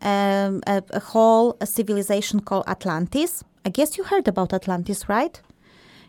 [0.00, 3.44] um, a, a whole civilization called Atlantis.
[3.64, 5.40] I guess you heard about Atlantis, right?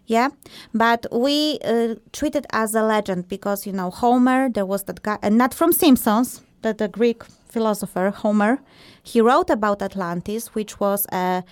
[0.05, 0.29] Yeah
[0.73, 5.01] but we uh, treat it as a legend because you know homer there was that
[5.03, 8.59] guy and not from simpsons that the greek philosopher homer
[9.01, 11.43] he wrote about atlantis which was a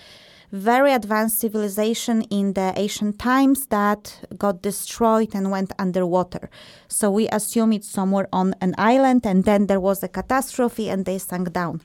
[0.52, 6.50] very advanced civilization in the ancient times that got destroyed and went underwater.
[6.88, 11.06] So we assume it's somewhere on an island, and then there was a catastrophe and
[11.06, 11.80] they sank down.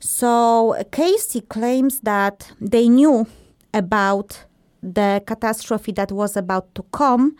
[0.00, 3.26] So Cayce claims that they knew
[3.72, 4.44] about
[4.84, 7.36] the catastrophe that was about to come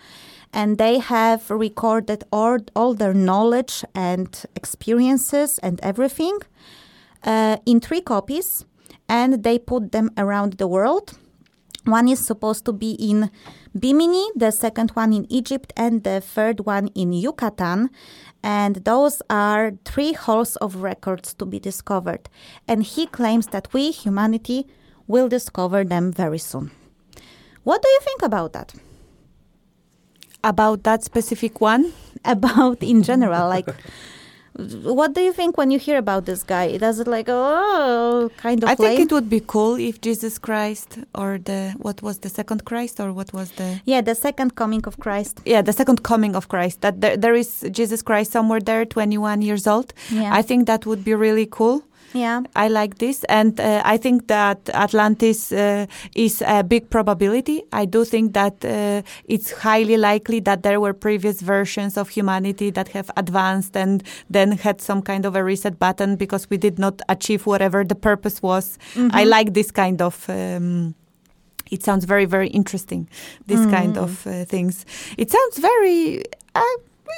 [0.53, 6.39] and they have recorded all, all their knowledge and experiences and everything
[7.25, 8.65] uh, in three copies
[9.09, 11.19] and they put them around the world
[11.85, 13.31] one is supposed to be in
[13.79, 17.91] Bimini, the second one in Egypt, and the third one in Yucatan.
[18.43, 22.31] And those are three halls of records to be discovered.
[22.67, 24.67] And he claims that we, humanity,
[25.07, 26.71] will discover them very soon.
[27.65, 28.75] What do you think about that?
[30.43, 31.93] About that specific one?
[32.25, 33.69] About in general, like.
[34.57, 36.77] what do you think when you hear about this guy?
[36.77, 38.69] Does it like oh kind of?
[38.69, 39.01] I think lame?
[39.03, 43.13] it would be cool if Jesus Christ or the what was the second Christ or
[43.13, 45.41] what was the yeah the second coming of Christ.
[45.45, 49.19] yeah the second coming of Christ that there, there is Jesus Christ somewhere there, twenty
[49.19, 49.93] one years old.
[50.11, 50.33] Yeah.
[50.33, 51.83] I think that would be really cool.
[52.15, 57.65] Yeah, I like this, and uh, I think that Atlantis uh, is a big probability.
[57.73, 62.71] I do think that uh, it's highly likely that there were previous versions of humanity
[62.71, 66.79] that have advanced and then had some kind of a reset button because we did
[66.79, 68.79] not achieve whatever the purpose was.
[69.11, 70.31] I like this kind of.
[70.31, 70.95] Um,
[71.71, 73.09] it sounds very, very interesting.
[73.47, 74.87] This kind of uh, things.
[75.19, 76.23] It sounds very.
[76.55, 76.61] Uh,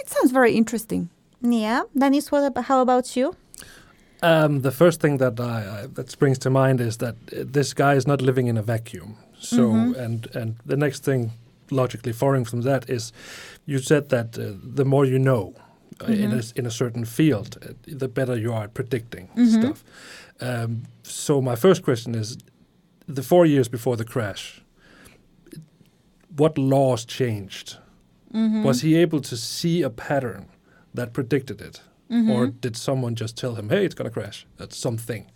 [0.01, 1.11] it sounds very interesting.
[1.43, 1.83] yeah.
[1.97, 3.35] Dennis, what about, how about you?
[4.23, 7.75] Um, the first thing that I, I, that springs to mind is that uh, this
[7.75, 9.17] guy is not living in a vacuum.
[9.39, 9.71] So,
[10.05, 11.31] and and the next thing
[11.71, 13.13] logically following from that is,
[13.67, 15.55] you said that uh, the more you know
[16.01, 19.29] uh, in a in a certain field, uh, the better you are at predicting
[19.61, 19.85] stuff.
[20.41, 22.39] Um, so my first question is,
[23.15, 24.63] the four years before the crash,
[26.37, 27.79] what laws changed?
[28.65, 30.47] Was he able to see a pattern
[30.95, 31.81] that predicted it?
[32.11, 32.31] Mm-hmm.
[32.31, 34.47] Or did someone just tell him, hey, it's going to crash?
[34.57, 35.31] That's something.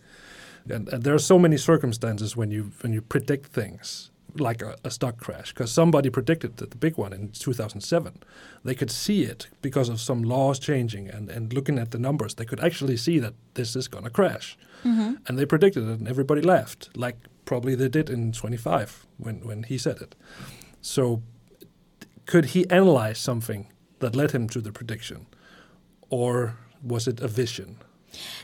[0.69, 4.77] And, and there are so many circumstances when you when you predict things like a,
[4.85, 8.23] a stock crash because somebody predicted that the big one in 2007
[8.63, 12.35] they could see it because of some laws changing and, and looking at the numbers
[12.35, 15.15] they could actually see that this is going to crash mm-hmm.
[15.27, 17.17] and they predicted it and everybody laughed like
[17.51, 20.15] probably they did in 25 when, when he said it.
[20.81, 21.21] So
[22.25, 23.67] could he analyze something
[23.99, 25.27] that led him to the prediction?
[26.11, 27.77] Or was it a vision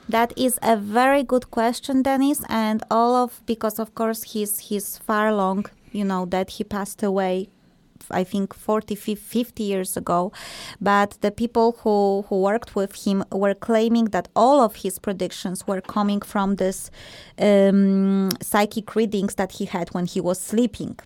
[0.09, 4.99] That is a very good question, Dennis, and all of because of course he's he's
[4.99, 7.49] far long, you know, that he passed away
[8.11, 10.33] I think 40, 50 years ago.
[10.81, 15.67] But the people who, who worked with him were claiming that all of his predictions
[15.67, 16.91] were coming from this
[17.39, 20.99] um, psychic readings that he had when he was sleeping.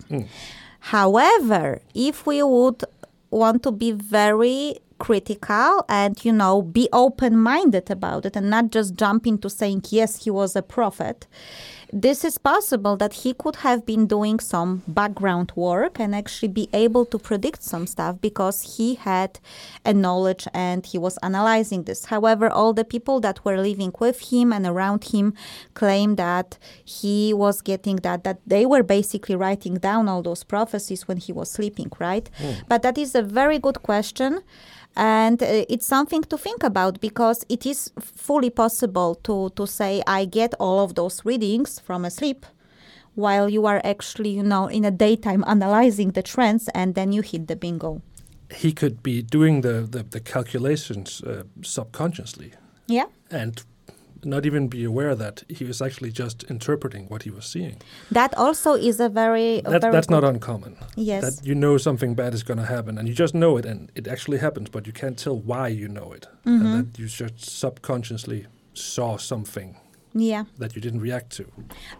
[0.79, 2.83] However, if we would
[3.29, 8.69] want to be very critical and you know be open minded about it and not
[8.69, 11.25] just jump into saying yes he was a prophet
[11.93, 16.69] this is possible that he could have been doing some background work and actually be
[16.71, 19.39] able to predict some stuff because he had
[19.83, 22.05] a knowledge and he was analyzing this.
[22.05, 25.33] However, all the people that were living with him and around him
[25.73, 31.07] claim that he was getting that that they were basically writing down all those prophecies
[31.09, 32.29] when he was sleeping, right?
[32.37, 32.51] Hmm.
[32.69, 34.41] But that is a very good question
[34.95, 40.01] and uh, it's something to think about because it is fully possible to to say
[40.05, 42.45] i get all of those readings from asleep
[43.15, 47.21] while you are actually you know in a daytime analyzing the trends and then you
[47.21, 48.01] hit the bingo.
[48.53, 52.53] He could be doing the, the, the calculations uh, subconsciously.
[52.87, 53.05] Yeah.
[53.29, 53.63] And
[54.23, 57.77] not even be aware that he was actually just interpreting what he was seeing.
[58.11, 60.75] that also is a very, That, very that's not uncommon.
[60.95, 63.65] yes That you know something bad is going to happen and you just know it
[63.65, 66.27] and it actually happens, but you can't tell why you know it.
[66.45, 66.65] Mm-hmm.
[66.65, 69.75] And that you just subconsciously saw something
[70.13, 71.45] yeah that you didn't react to.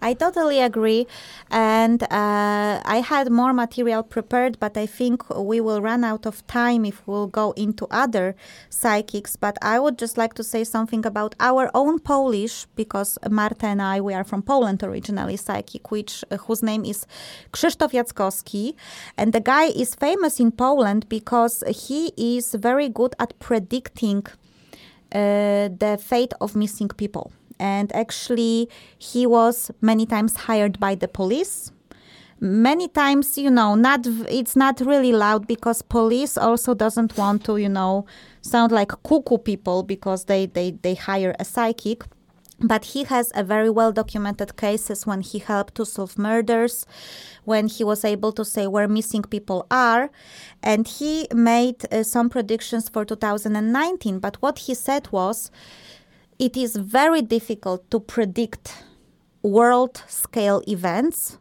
[0.02, 1.08] I totally agree.
[1.50, 6.46] And uh, I had more material prepared, but I think we will run out of
[6.48, 8.36] time if we'll go into other
[8.70, 9.36] psychics.
[9.36, 13.82] But I would just like to say something about our own Polish, because Marta and
[13.82, 17.06] I, we are from Poland originally, psychic, which uh, whose name is
[17.54, 18.76] Krzysztof Jackowski.
[19.18, 24.26] And the guy is famous in Poland because he is very good at predicting
[25.14, 27.32] uh, the fate of missing people.
[27.62, 31.72] And actually, he was many times hired by the police.
[32.40, 37.58] Many times, you know, not it's not really loud because police also doesn't want to,
[37.58, 38.08] you know,
[38.42, 42.04] sound like cuckoo people because they they they hire a psychic.
[42.64, 46.88] But he has a very well documented cases when he helped to solve murders,
[47.46, 50.10] when he was able to say where missing people are,
[50.64, 54.20] and he made uh, some predictions for 2019.
[54.20, 55.52] But what he said was,
[56.42, 58.84] it is very difficult to predict
[59.44, 61.38] world scale events.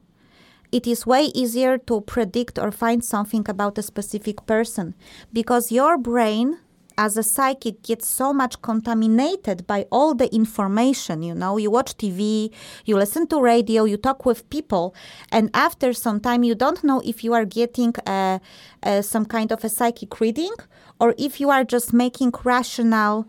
[0.70, 4.94] It is way easier to predict or find something about a specific person
[5.32, 6.58] because your brain
[6.98, 11.96] as a psychic gets so much contaminated by all the information you know you watch
[11.96, 12.52] tv
[12.84, 14.94] you listen to radio you talk with people
[15.32, 18.40] and after some time you don't know if you are getting a,
[18.82, 20.52] a, some kind of a psychic reading
[21.00, 23.26] or if you are just making rational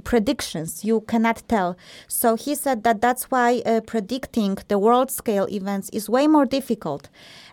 [0.00, 0.84] predictions.
[0.84, 1.76] You cannot tell.
[2.08, 6.46] So he said that that's why uh, predicting the world scale events is way more
[6.46, 7.08] difficult.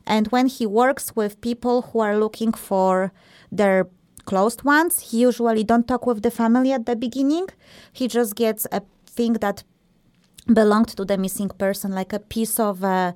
[0.06, 3.12] And when he works with people who are looking for
[3.52, 3.88] their
[4.28, 7.48] closed ones he usually don't talk with the family at the beginning.
[7.94, 9.64] He just gets a thing that
[10.54, 13.14] belonged to the missing person like a piece of uh,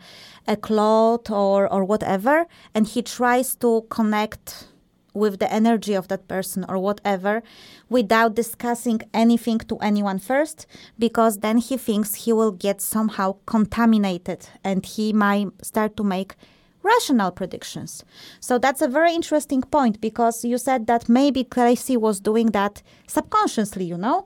[0.48, 2.46] a cloth or or whatever.
[2.74, 4.68] And he tries to connect
[5.14, 7.44] with the energy of that person or whatever
[7.90, 10.66] without discussing anything to anyone first
[10.98, 16.36] because then he thinks he will get somehow contaminated and he might start to make
[16.84, 18.04] rational predictions.
[18.40, 22.82] So that's a very interesting point because you said that maybe Tracy was doing that
[23.08, 24.26] subconsciously, you know?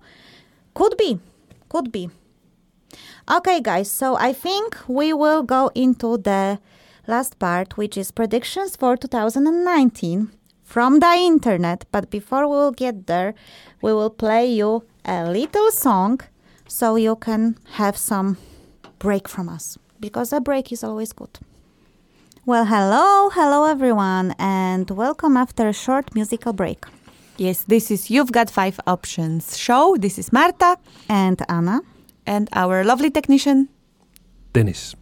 [0.73, 1.19] Could be.
[1.69, 2.09] Could be.
[3.29, 6.59] Okay, guys, so I think we will go into the
[7.07, 10.31] last part, which is predictions for 2019
[10.65, 11.85] from the internet.
[11.91, 13.33] But before we will get there,
[13.81, 16.19] we will play you a little song
[16.67, 18.37] so you can have some
[18.99, 21.39] break from us because a break is always good.
[22.45, 26.85] Well, hello, hello everyone, and welcome after a short musical break.
[27.37, 29.95] Yes, this is You've Got Five Options show.
[29.97, 30.77] This is Marta
[31.09, 31.81] And Anna,
[32.25, 33.69] and our lovely technician.
[34.53, 34.95] Dennis.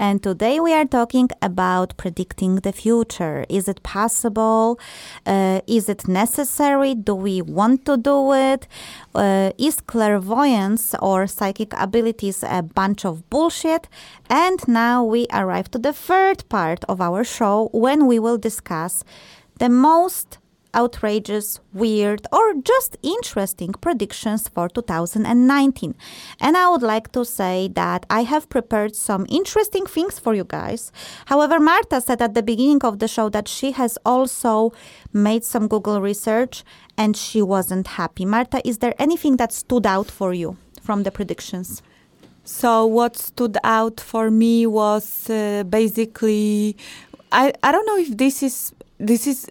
[0.00, 3.44] And today we are talking about predicting the future.
[3.50, 4.80] Is it possible?
[5.26, 6.94] Uh, is it necessary?
[6.94, 8.66] Do we want to do it?
[9.14, 13.88] Uh, is clairvoyance or psychic abilities a bunch of bullshit?
[14.30, 19.04] And now we arrive to the third part of our show when we will discuss
[19.58, 20.38] the most
[20.74, 25.94] outrageous, weird, or just interesting predictions for 2019.
[26.40, 30.44] And I would like to say that I have prepared some interesting things for you
[30.44, 30.92] guys.
[31.26, 34.72] However, Marta said at the beginning of the show that she has also
[35.12, 36.64] made some Google research
[36.96, 38.24] and she wasn't happy.
[38.24, 41.82] Marta, is there anything that stood out for you from the predictions?
[42.44, 46.76] So what stood out for me was uh, basically
[47.32, 49.48] I I don't know if this is this is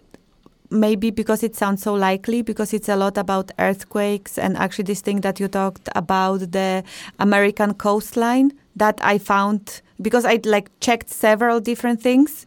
[0.70, 5.00] maybe because it sounds so likely because it's a lot about earthquakes and actually this
[5.00, 6.84] thing that you talked about the
[7.18, 12.46] American coastline that I found because I like checked several different things.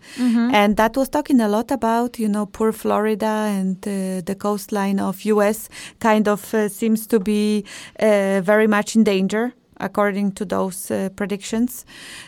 [0.55, 4.99] And that was talking a lot about you know poor Florida and uh, the coastline
[4.99, 5.69] of US
[5.99, 7.65] kind of uh, seems to be
[7.99, 9.53] uh, very much in danger
[9.83, 11.85] according to those uh, predictions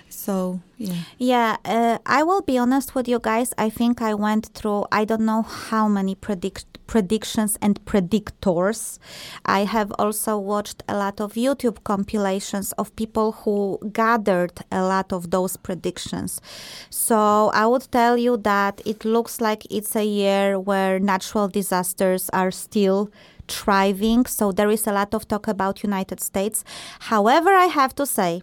[0.09, 3.53] so yeah Yeah, uh, I will be honest with you guys.
[3.57, 8.99] I think I went through I don't know how many predict predictions and predictors.
[9.45, 15.11] I have also watched a lot of YouTube compilations of people who gathered a lot
[15.11, 16.41] of those predictions.
[16.89, 22.29] So I would tell you that it looks like it's a year where natural disasters
[22.31, 23.09] are still
[23.47, 24.25] thriving.
[24.25, 26.63] So there is a lot of talk about United States.
[26.99, 28.41] However, I have to say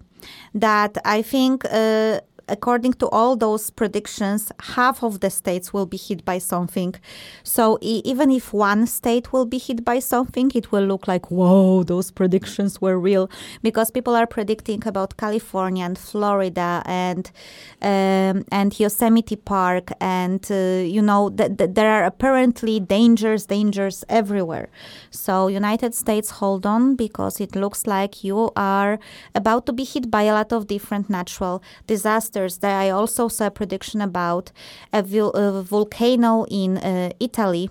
[0.55, 1.65] that I think.
[1.65, 2.21] Uh,
[2.53, 6.95] According to all those predictions, half of the states will be hit by something.
[7.43, 11.31] So e- even if one state will be hit by something, it will look like,
[11.31, 13.31] whoa, those predictions were real.
[13.63, 17.31] Because people are predicting about California and Florida and
[17.81, 24.05] um, and Yosemite Park, and uh, you know th- th- there are apparently dangers, dangers
[24.09, 24.69] everywhere.
[25.11, 28.99] So United States, hold on, because it looks like you are
[29.35, 32.42] about to be hit by a lot of different natural disasters.
[32.49, 34.53] There, I also saw a prediction about
[34.93, 37.71] a, vil- a volcano in uh, Italy,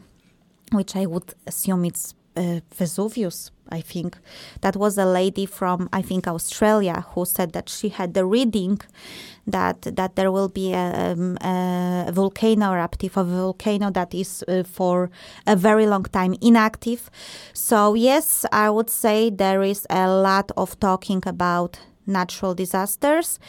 [0.72, 3.52] which I would assume it's uh, Vesuvius.
[3.74, 4.18] I think
[4.62, 8.82] that was a lady from I think Australia who said that she had the reading
[9.48, 14.64] that that there will be a, um, a volcano eruptive a volcano that is uh,
[14.64, 15.10] for
[15.48, 17.10] a very long time inactive.
[17.54, 23.40] So yes, I would say there is a lot of talking about natural disasters.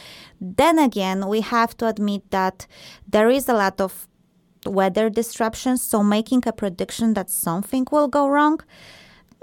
[0.41, 2.67] Then again, we have to admit that
[3.09, 4.09] there is a lot of
[4.67, 5.83] weather disruptions.
[5.83, 8.61] So making a prediction that something will go wrong.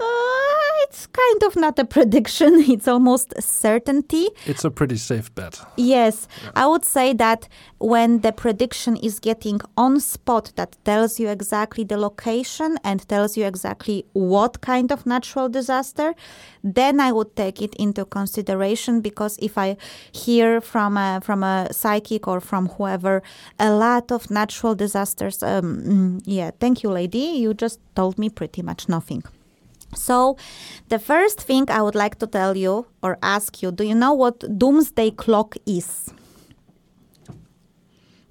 [0.00, 4.28] Uh, it's kind of not a prediction, it's almost certainty.
[4.46, 5.60] It's a pretty safe bet.
[5.76, 6.26] Yes,
[6.56, 7.48] I would say that
[7.78, 13.36] when the prediction is getting on spot, that tells you exactly the location and tells
[13.36, 16.14] you exactly what kind of natural disaster,
[16.64, 19.76] then I would take it into consideration because if I
[20.12, 23.22] hear from a, from a psychic or from whoever
[23.58, 28.28] a lot of natural disasters, um, mm, yeah, thank you, lady, you just told me
[28.28, 29.22] pretty much nothing.
[29.94, 30.36] So,
[30.88, 34.12] the first thing I would like to tell you or ask you do you know
[34.12, 36.12] what doomsday clock is?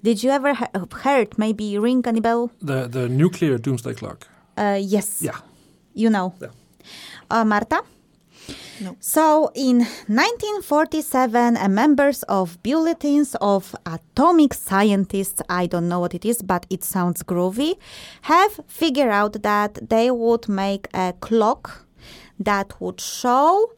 [0.02, 0.66] Did you ever he-
[1.02, 2.50] heard, maybe ring any bell?
[2.62, 4.26] The the nuclear doomsday clock.
[4.56, 5.20] Uh, yes.
[5.22, 5.36] Yeah.
[5.94, 6.32] You know.
[6.40, 6.50] Yeah.
[7.30, 7.82] Uh, Marta?
[8.80, 8.96] No.
[8.98, 9.78] So, in
[10.08, 16.40] 1947, a uh, members of bulletins of atomic scientists, I don't know what it is,
[16.40, 17.76] but it sounds groovy,
[18.22, 21.86] have figured out that they would make a clock
[22.38, 23.72] that would show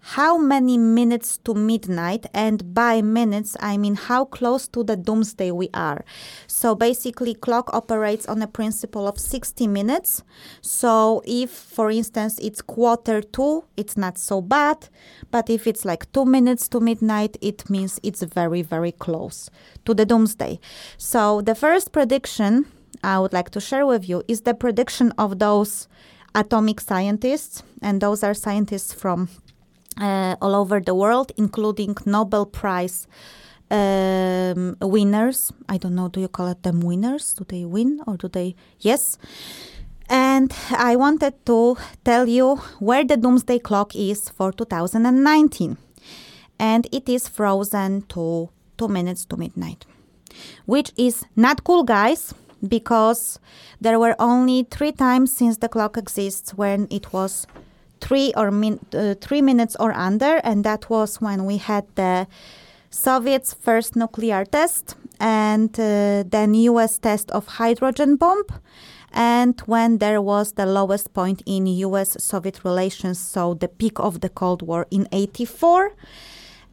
[0.00, 5.50] how many minutes to midnight and by minutes i mean how close to the doomsday
[5.50, 6.04] we are.
[6.46, 10.22] So basically clock operates on a principle of 60 minutes.
[10.60, 14.88] So if for instance it's quarter to it's not so bad
[15.30, 19.50] but if it's like 2 minutes to midnight it means it's very very close
[19.84, 20.58] to the doomsday.
[20.96, 22.66] So the first prediction
[23.02, 25.88] i would like to share with you is the prediction of those
[26.34, 29.28] atomic scientists and those are scientists from
[29.98, 33.06] all over the world, including Nobel Prize
[33.70, 35.52] um, winners.
[35.68, 37.34] I don't know, do you call it them winners?
[37.34, 38.56] Do they win or do they?
[38.80, 39.18] Yes.
[40.08, 45.76] And I wanted to tell you where the doomsday clock is for 2019.
[46.58, 49.86] And it is frozen to two minutes to midnight,
[50.66, 52.34] which is not cool, guys,
[52.66, 53.38] because
[53.80, 57.46] there were only three times since the clock exists when it was
[58.00, 62.26] three or min- uh, three minutes or under, and that was when we had the
[62.90, 66.98] Soviets' first nuclear test and uh, then U.S.
[66.98, 68.44] test of hydrogen bomb,
[69.12, 74.28] and when there was the lowest point in U.S.-Soviet relations, so the peak of the
[74.28, 75.92] Cold War in '84,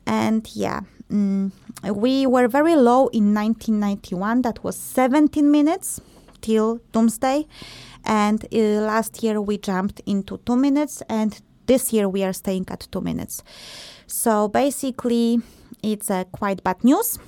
[0.06, 0.82] and yeah.
[1.12, 1.52] Mm,
[1.84, 4.42] we were very low in 1991.
[4.42, 6.02] That was 17 minutes
[6.42, 7.48] till doomsday.
[8.06, 12.66] And uh, last year we jumped into two minutes, and this year we are staying
[12.70, 13.44] at two minutes.
[14.08, 15.40] So basically,
[15.84, 17.20] it's uh, quite bad news,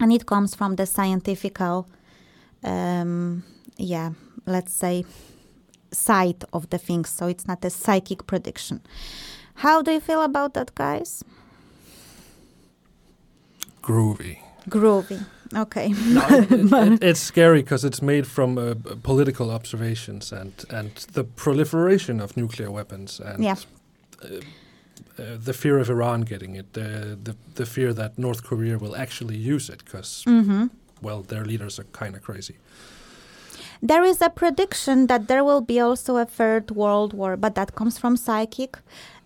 [0.00, 3.42] and it comes from the scientific, um,
[3.76, 4.10] yeah,
[4.46, 5.04] let's say,
[5.92, 7.08] side of the things.
[7.08, 8.80] So it's not a psychic prediction.
[9.54, 11.24] How do you feel about that, guys?
[13.82, 14.38] Groovy.
[14.68, 15.24] Groovy.
[15.54, 15.88] Okay.
[16.14, 21.24] No, it- it- it's scary because it's made from uh, political observations and and the
[21.24, 23.56] proliferation of nuclear weapons and Yeah.
[24.22, 24.26] uh,
[25.18, 28.94] uh, the fear of Iran getting it, the the the fear that North Korea will
[28.96, 30.66] actually use it because hmm
[31.02, 32.54] well their leaders are kind of crazy.
[33.82, 37.74] There is a prediction that there will be also a third world war, but that
[37.74, 38.78] comes from psychic,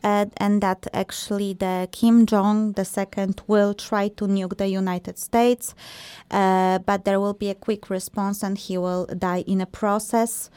[0.03, 5.18] uh, and that actually the Kim Jong the second will try to nuke the United
[5.18, 5.74] States,
[6.30, 10.51] uh, but there will be a quick response and he will die in a process.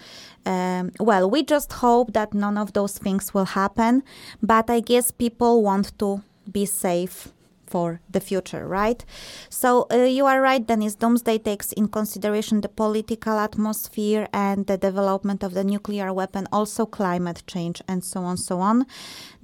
[0.46, 4.04] Um, well, we just hope that none of those things will happen,
[4.42, 6.22] but I guess people want to
[6.52, 7.33] be safe
[7.74, 9.04] for the future, right?
[9.50, 10.94] So uh, you are right, Dennis.
[10.94, 16.86] Doomsday takes in consideration the political atmosphere and the development of the nuclear weapon, also
[16.86, 18.86] climate change, and so on, so on.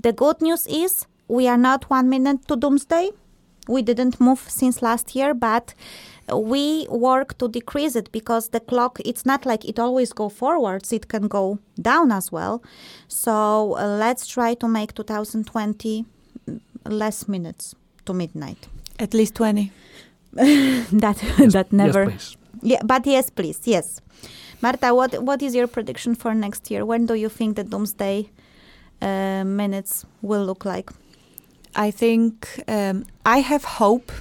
[0.05, 3.09] The good news is we are not one minute to doomsday.
[3.67, 5.73] We didn't move since last year, but
[6.31, 10.93] we work to decrease it because the clock it's not like it always go forwards
[10.93, 12.61] it can go down as well
[13.07, 16.05] so uh, let's try to make 2020
[16.85, 17.73] less minutes
[18.09, 18.67] to midnight
[18.99, 19.71] At least 20.
[21.03, 22.37] that Yes- that never Yes, please.
[22.71, 24.01] yeah but yes please yes
[24.61, 28.17] marta what what is your prediction for next year when do you think the doomsday
[29.01, 30.89] uh, minutes will look like
[31.87, 32.31] I think
[32.67, 33.05] um,
[33.37, 34.11] I have hope,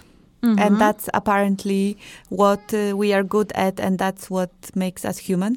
[0.43, 0.61] Mhm.
[0.61, 1.97] and that's apparently
[2.29, 5.57] what uh, we are good at, and that's what makes us human.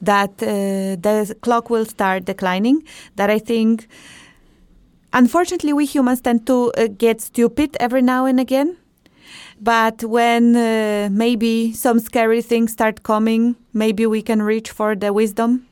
[0.00, 0.48] That uh,
[1.06, 2.82] the clock will start declining.
[3.16, 3.88] That I think,
[5.12, 8.76] unfortunately, we humans tend to uh, get stupid every now and again.
[9.60, 15.12] But when uh, maybe some scary things start coming, maybe we can reach for the
[15.12, 15.66] wisdom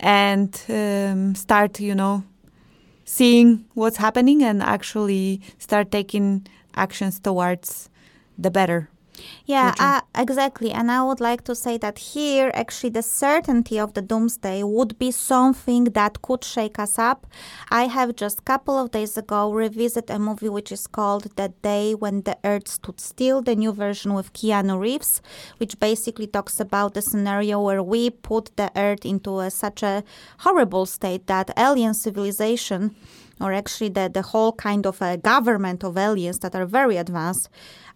[0.00, 2.24] and um, start, you know,
[3.04, 7.90] seeing what's happening and actually start taking actions towards
[8.38, 8.88] the better.
[9.46, 10.70] Yeah, uh, exactly.
[10.70, 14.98] And I would like to say that here, actually, the certainty of the doomsday would
[14.98, 17.26] be something that could shake us up.
[17.70, 21.48] I have just a couple of days ago revisited a movie which is called The
[21.62, 25.22] Day When the Earth Stood Still, the new version with Keanu Reeves,
[25.56, 30.04] which basically talks about the scenario where we put the Earth into a, such a
[30.40, 32.94] horrible state that alien civilization
[33.40, 37.48] or actually the, the whole kind of a government of aliens that are very advanced,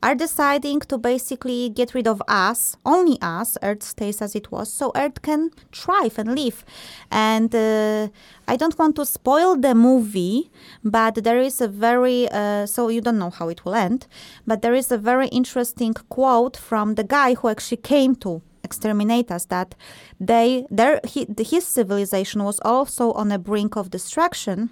[0.02, 4.72] are deciding to basically get rid of us, only us, Earth stays as it was,
[4.72, 6.64] so Earth can thrive and live.
[7.10, 8.08] And uh,
[8.48, 10.50] I don't want to spoil the movie,
[10.82, 14.08] but there is a very, uh, so you don't know how it will end,
[14.46, 19.30] but there is a very interesting quote from the guy who actually came to exterminate
[19.30, 19.74] us that
[20.20, 24.70] they their he, his civilization was also on the brink of destruction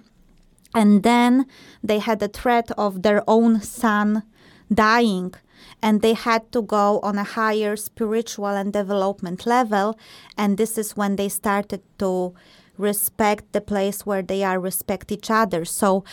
[0.73, 1.45] and then
[1.83, 4.23] they had the threat of their own son
[4.73, 5.33] dying.
[5.83, 9.97] And they had to go on a higher spiritual and development level.
[10.37, 12.35] And this is when they started to
[12.77, 15.65] respect the place where they are respect each other.
[15.65, 16.03] So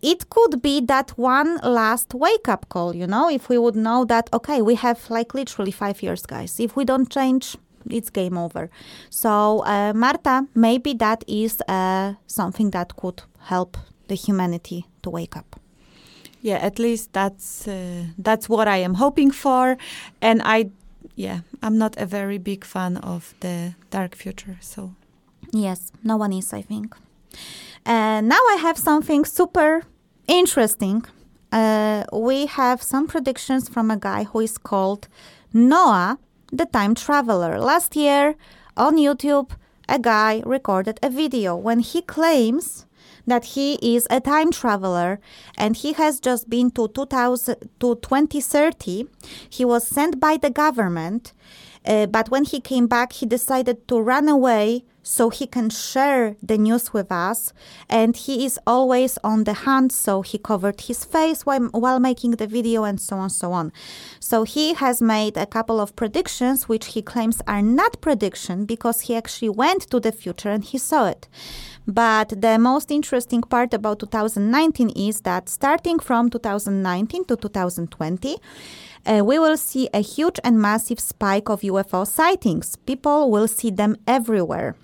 [0.00, 4.04] it could be that one last wake up call you know if we would know
[4.04, 6.60] that okay we have like literally 5 years guys.
[6.60, 7.56] If we don't change
[7.90, 8.70] it's game over.
[9.10, 13.76] So uh, marta maybe that is uh, something that could help
[14.08, 15.56] the humanity to wake up
[16.40, 19.76] Yeah, at least that's uh, that's what I am hoping for,
[20.20, 20.70] and I,
[21.16, 24.56] yeah, I'm not a very big fan of the dark future.
[24.60, 24.92] So
[25.52, 26.94] Yes, no one is, I think.
[27.84, 29.82] And now I have something super
[30.26, 31.04] interesting.
[31.50, 35.08] Uh, we have some predictions from a guy who is called
[35.52, 36.18] Noah,
[36.52, 37.58] the time traveler.
[37.58, 38.36] Last year
[38.76, 39.50] on YouTube,
[39.88, 42.84] a guy recorded a video when he claims
[43.28, 45.20] that he is a time traveler
[45.56, 49.06] and he has just been to 2000 to 2030
[49.48, 51.32] he was sent by the government
[51.86, 56.36] uh, but when he came back he decided to run away so he can share
[56.42, 57.54] the news with us
[57.88, 62.32] and he is always on the hunt so he covered his face while, while making
[62.32, 63.72] the video and so on so on.
[64.20, 69.02] So he has made a couple of predictions which he claims are not prediction because
[69.02, 71.26] he actually went to the future and he saw it
[71.88, 78.36] but the most interesting part about 2019 is that starting from 2019 to 2020,
[79.06, 82.76] uh, we will see a huge and massive spike of UFO sightings.
[82.76, 84.76] People will see them everywhere.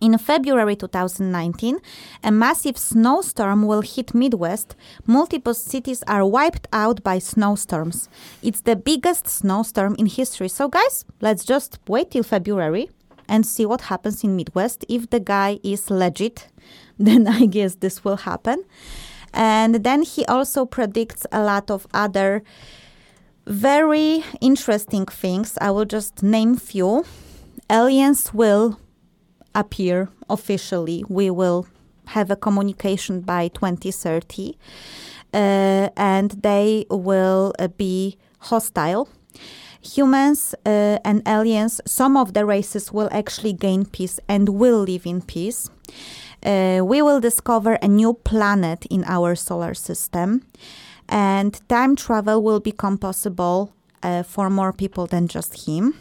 [0.00, 1.78] In February 2019,
[2.24, 4.74] a massive snowstorm will hit Midwest.
[5.06, 8.08] Multiple cities are wiped out by snowstorms.
[8.42, 10.48] It's the biggest snowstorm in history.
[10.48, 12.88] So, guys, let's just wait till February
[13.32, 14.84] and see what happens in Midwest.
[14.90, 16.48] If the guy is legit,
[16.98, 18.62] then I guess this will happen.
[19.32, 22.44] And then he also predicts a lot of other
[23.46, 25.56] very interesting things.
[25.60, 27.06] I will just name few.
[27.70, 28.78] Aliens will
[29.54, 31.02] appear officially.
[31.08, 31.66] We will
[32.08, 34.58] have a communication by 2030,
[35.32, 39.08] uh, and they will uh, be hostile.
[39.82, 45.06] Humans uh, and aliens, some of the races will actually gain peace and will live
[45.06, 45.70] in peace.
[46.44, 50.42] Uh, we will discover a new planet in our solar system,
[51.08, 53.72] and time travel will become possible
[54.02, 55.94] uh, for more people than just him.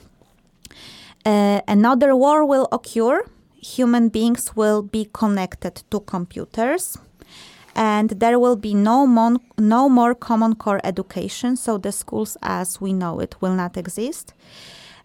[1.25, 3.23] Uh, another war will occur.
[3.57, 6.97] Human beings will be connected to computers,
[7.81, 11.55] and there will be no, mon- no more common core education.
[11.55, 14.35] So the schools, as we know it, will not exist,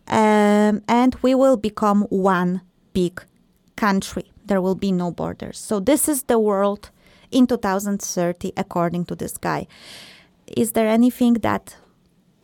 [0.09, 2.61] um, and we will become one
[2.93, 3.25] big
[3.77, 4.31] country.
[4.45, 5.59] There will be no borders.
[5.59, 6.91] So this is the world
[7.31, 9.67] in 2030, according to this guy.
[10.47, 11.77] Is there anything that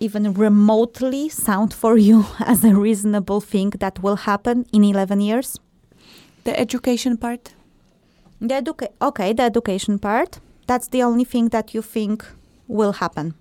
[0.00, 5.60] even remotely sound for you as a reasonable thing that will happen in 11 years?
[6.44, 7.52] The education part?
[8.42, 10.40] The educa- okay, the education part.
[10.66, 12.24] That's the only thing that you think
[12.68, 13.34] will happen.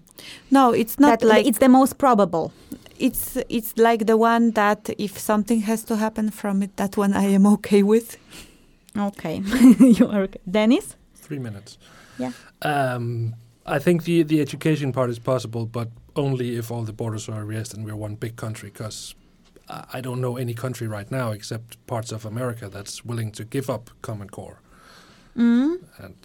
[0.49, 2.51] No, it's not that like it's the most probable.
[2.99, 7.13] it's it's like the one that if something has to happen from it, that one
[7.13, 8.17] I am okay with.
[8.97, 9.41] Okay,
[9.79, 10.39] you are okay.
[10.45, 10.95] Dennis.
[11.15, 11.77] Three minutes.
[12.19, 12.31] Yeah.
[12.61, 13.33] Um,
[13.65, 17.41] I think the the education part is possible, but only if all the borders are
[17.41, 18.69] erased and we're one big country.
[18.69, 19.15] Because
[19.69, 23.43] I I don't know any country right now except parts of America that's willing to
[23.45, 24.57] give up Common Core,
[25.37, 25.77] Mm.
[25.99, 26.15] and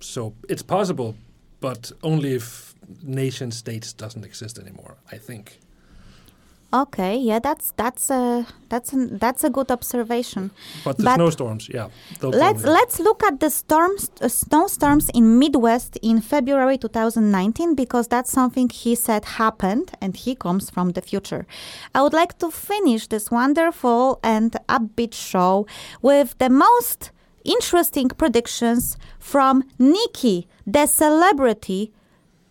[0.00, 1.14] so it's possible,
[1.60, 4.96] but only if nation states doesn't exist anymore.
[5.12, 5.58] I think.
[6.72, 10.50] Okay, yeah, that's that's a that's a, that's a good observation.
[10.84, 11.88] But the But- snowstorms, yeah.
[12.20, 18.08] Let's probably- let's look at the storms, uh, snowstorms in Midwest in February 2019 because
[18.08, 21.46] that's something he said happened, and he comes from the future.
[21.94, 25.66] I would like to finish this wonderful and upbeat show
[26.02, 27.12] with the most
[27.44, 31.92] interesting predictions from Nikki, the celebrity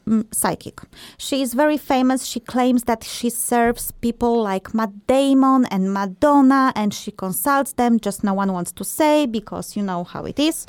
[0.07, 0.81] mm, psychic.
[1.17, 2.25] She is very famous.
[2.25, 7.99] She claims that she serves people like Matt Damon and Madonna and she consults them,
[7.99, 10.67] just no one wants to say because you know how it is.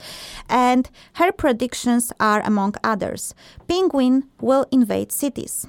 [0.49, 3.35] And her predictions are, among others,
[3.68, 5.66] Penguin will invade cities.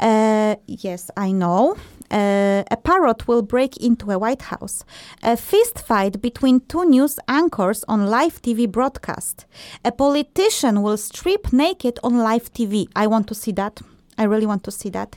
[0.00, 1.76] Uh, yes, I know.
[2.10, 4.84] A parrot will break into a White House.
[5.22, 9.46] A fist fight between two news anchors on live TV broadcast.
[9.84, 12.88] A politician will strip naked on live TV.
[12.96, 13.80] I want to see that.
[14.18, 15.16] I really want to see that.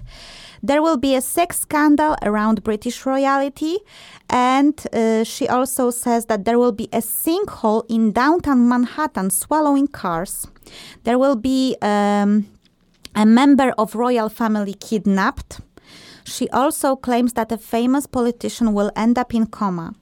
[0.61, 3.79] There will be a sex scandal around British royalty,
[4.29, 9.87] and uh, she also says that there will be a sinkhole in downtown Manhattan swallowing
[9.87, 10.47] cars.
[11.03, 12.45] There will be um,
[13.15, 15.61] a member of royal family kidnapped.
[16.23, 19.93] She also claims that a famous politician will end up in coma.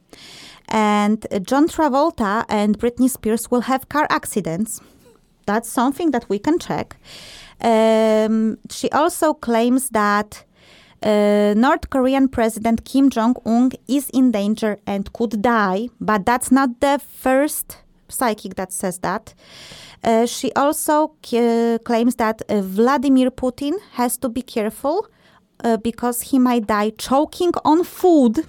[0.68, 4.82] And John Travolta and Britney Spears will have car accidents.
[5.46, 6.98] That's something that we can check.
[7.62, 10.46] Um, she also claims that
[11.02, 16.52] uh, North Korean President Kim Jong un is in danger and could die, but that's
[16.52, 19.34] not the first psychic that says that.
[20.04, 25.08] Uh, she also uh, claims that uh, Vladimir Putin has to be careful
[25.64, 28.46] uh, because he might die choking on food.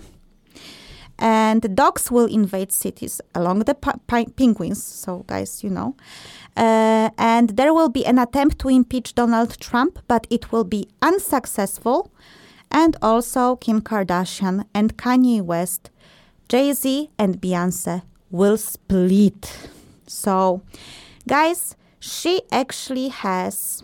[1.18, 4.82] And dogs will invade cities along the penguins.
[4.82, 5.94] So, guys, you know.
[6.56, 10.88] Uh, and there will be an attempt to impeach Donald Trump, but it will be
[11.02, 12.10] unsuccessful.
[12.70, 15.90] And also, Kim Kardashian and Kanye West,
[16.48, 19.68] Jay Z and Beyonce will split.
[20.06, 20.62] So,
[21.28, 23.82] guys, she actually has,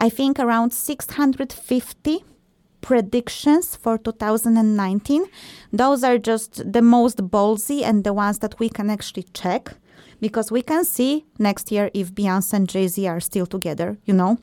[0.00, 2.24] I think, around 650
[2.80, 5.26] predictions for 2019.
[5.72, 9.74] Those are just the most ballsy and the ones that we can actually check
[10.20, 14.14] because we can see next year if Beyonce and Jay Z are still together, you
[14.14, 14.38] know.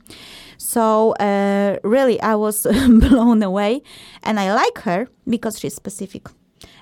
[0.58, 3.82] So, uh, really, I was blown away
[4.24, 6.28] and I like her because she's specific.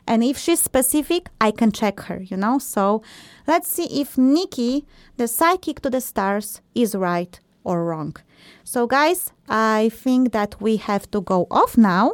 [0.07, 2.59] And if she's specific, I can check her, you know?
[2.59, 3.01] So
[3.47, 4.85] let's see if Nikki,
[5.17, 8.15] the psychic to the stars, is right or wrong.
[8.63, 12.13] So, guys, I think that we have to go off now.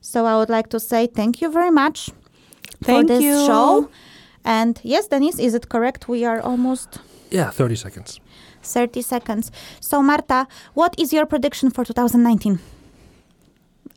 [0.00, 2.10] So, I would like to say thank you very much
[2.82, 3.46] Thank for this you.
[3.46, 3.88] show.
[4.44, 6.08] And yes, Denise, is it correct?
[6.08, 6.98] We are almost
[7.30, 8.20] Yeah, 30 seconds.
[8.62, 9.50] 30 seconds.
[9.80, 12.58] So, Marta, what is your prediction for 2019?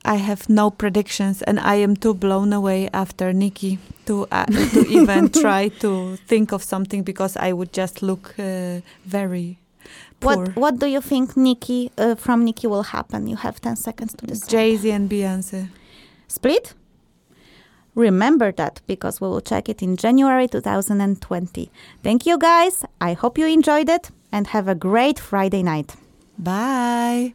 [0.06, 4.88] I have no predictions, and I am too blown away after Nikki to uh, to
[4.88, 9.58] even try to think of something because I would just look uh, very
[10.22, 13.28] What What do you think, Nikki, uh, from Nikki will happen?
[13.28, 14.50] You have 10 seconds to decide.
[14.50, 15.70] Jay Z and Beyonce.
[16.28, 16.74] Split?
[17.96, 21.72] Remember that because we will check it in January 2020.
[22.04, 22.86] Thank you guys.
[23.02, 25.96] I hope you enjoyed it and have a great Friday night.
[26.38, 27.34] Bye.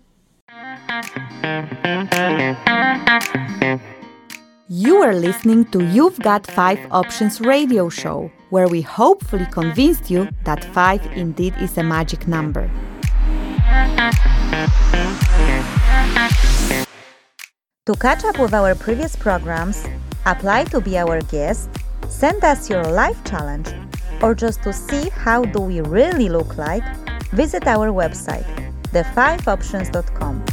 [4.68, 10.28] You are listening to You've Got Five Options radio show, where we hopefully convinced you
[10.44, 12.70] that five indeed is a magic number.
[17.86, 19.84] To catch up with our previous programs,
[20.24, 21.68] apply to be our guest,
[22.08, 23.74] send us your life challenge,
[24.22, 26.86] or just to see how do we really look like,
[27.32, 28.46] visit our website,
[28.92, 30.44] the5options.com.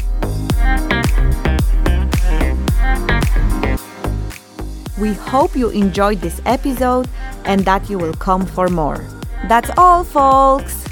[5.01, 7.09] We hope you enjoyed this episode
[7.45, 9.03] and that you will come for more.
[9.49, 10.90] That's all, folks!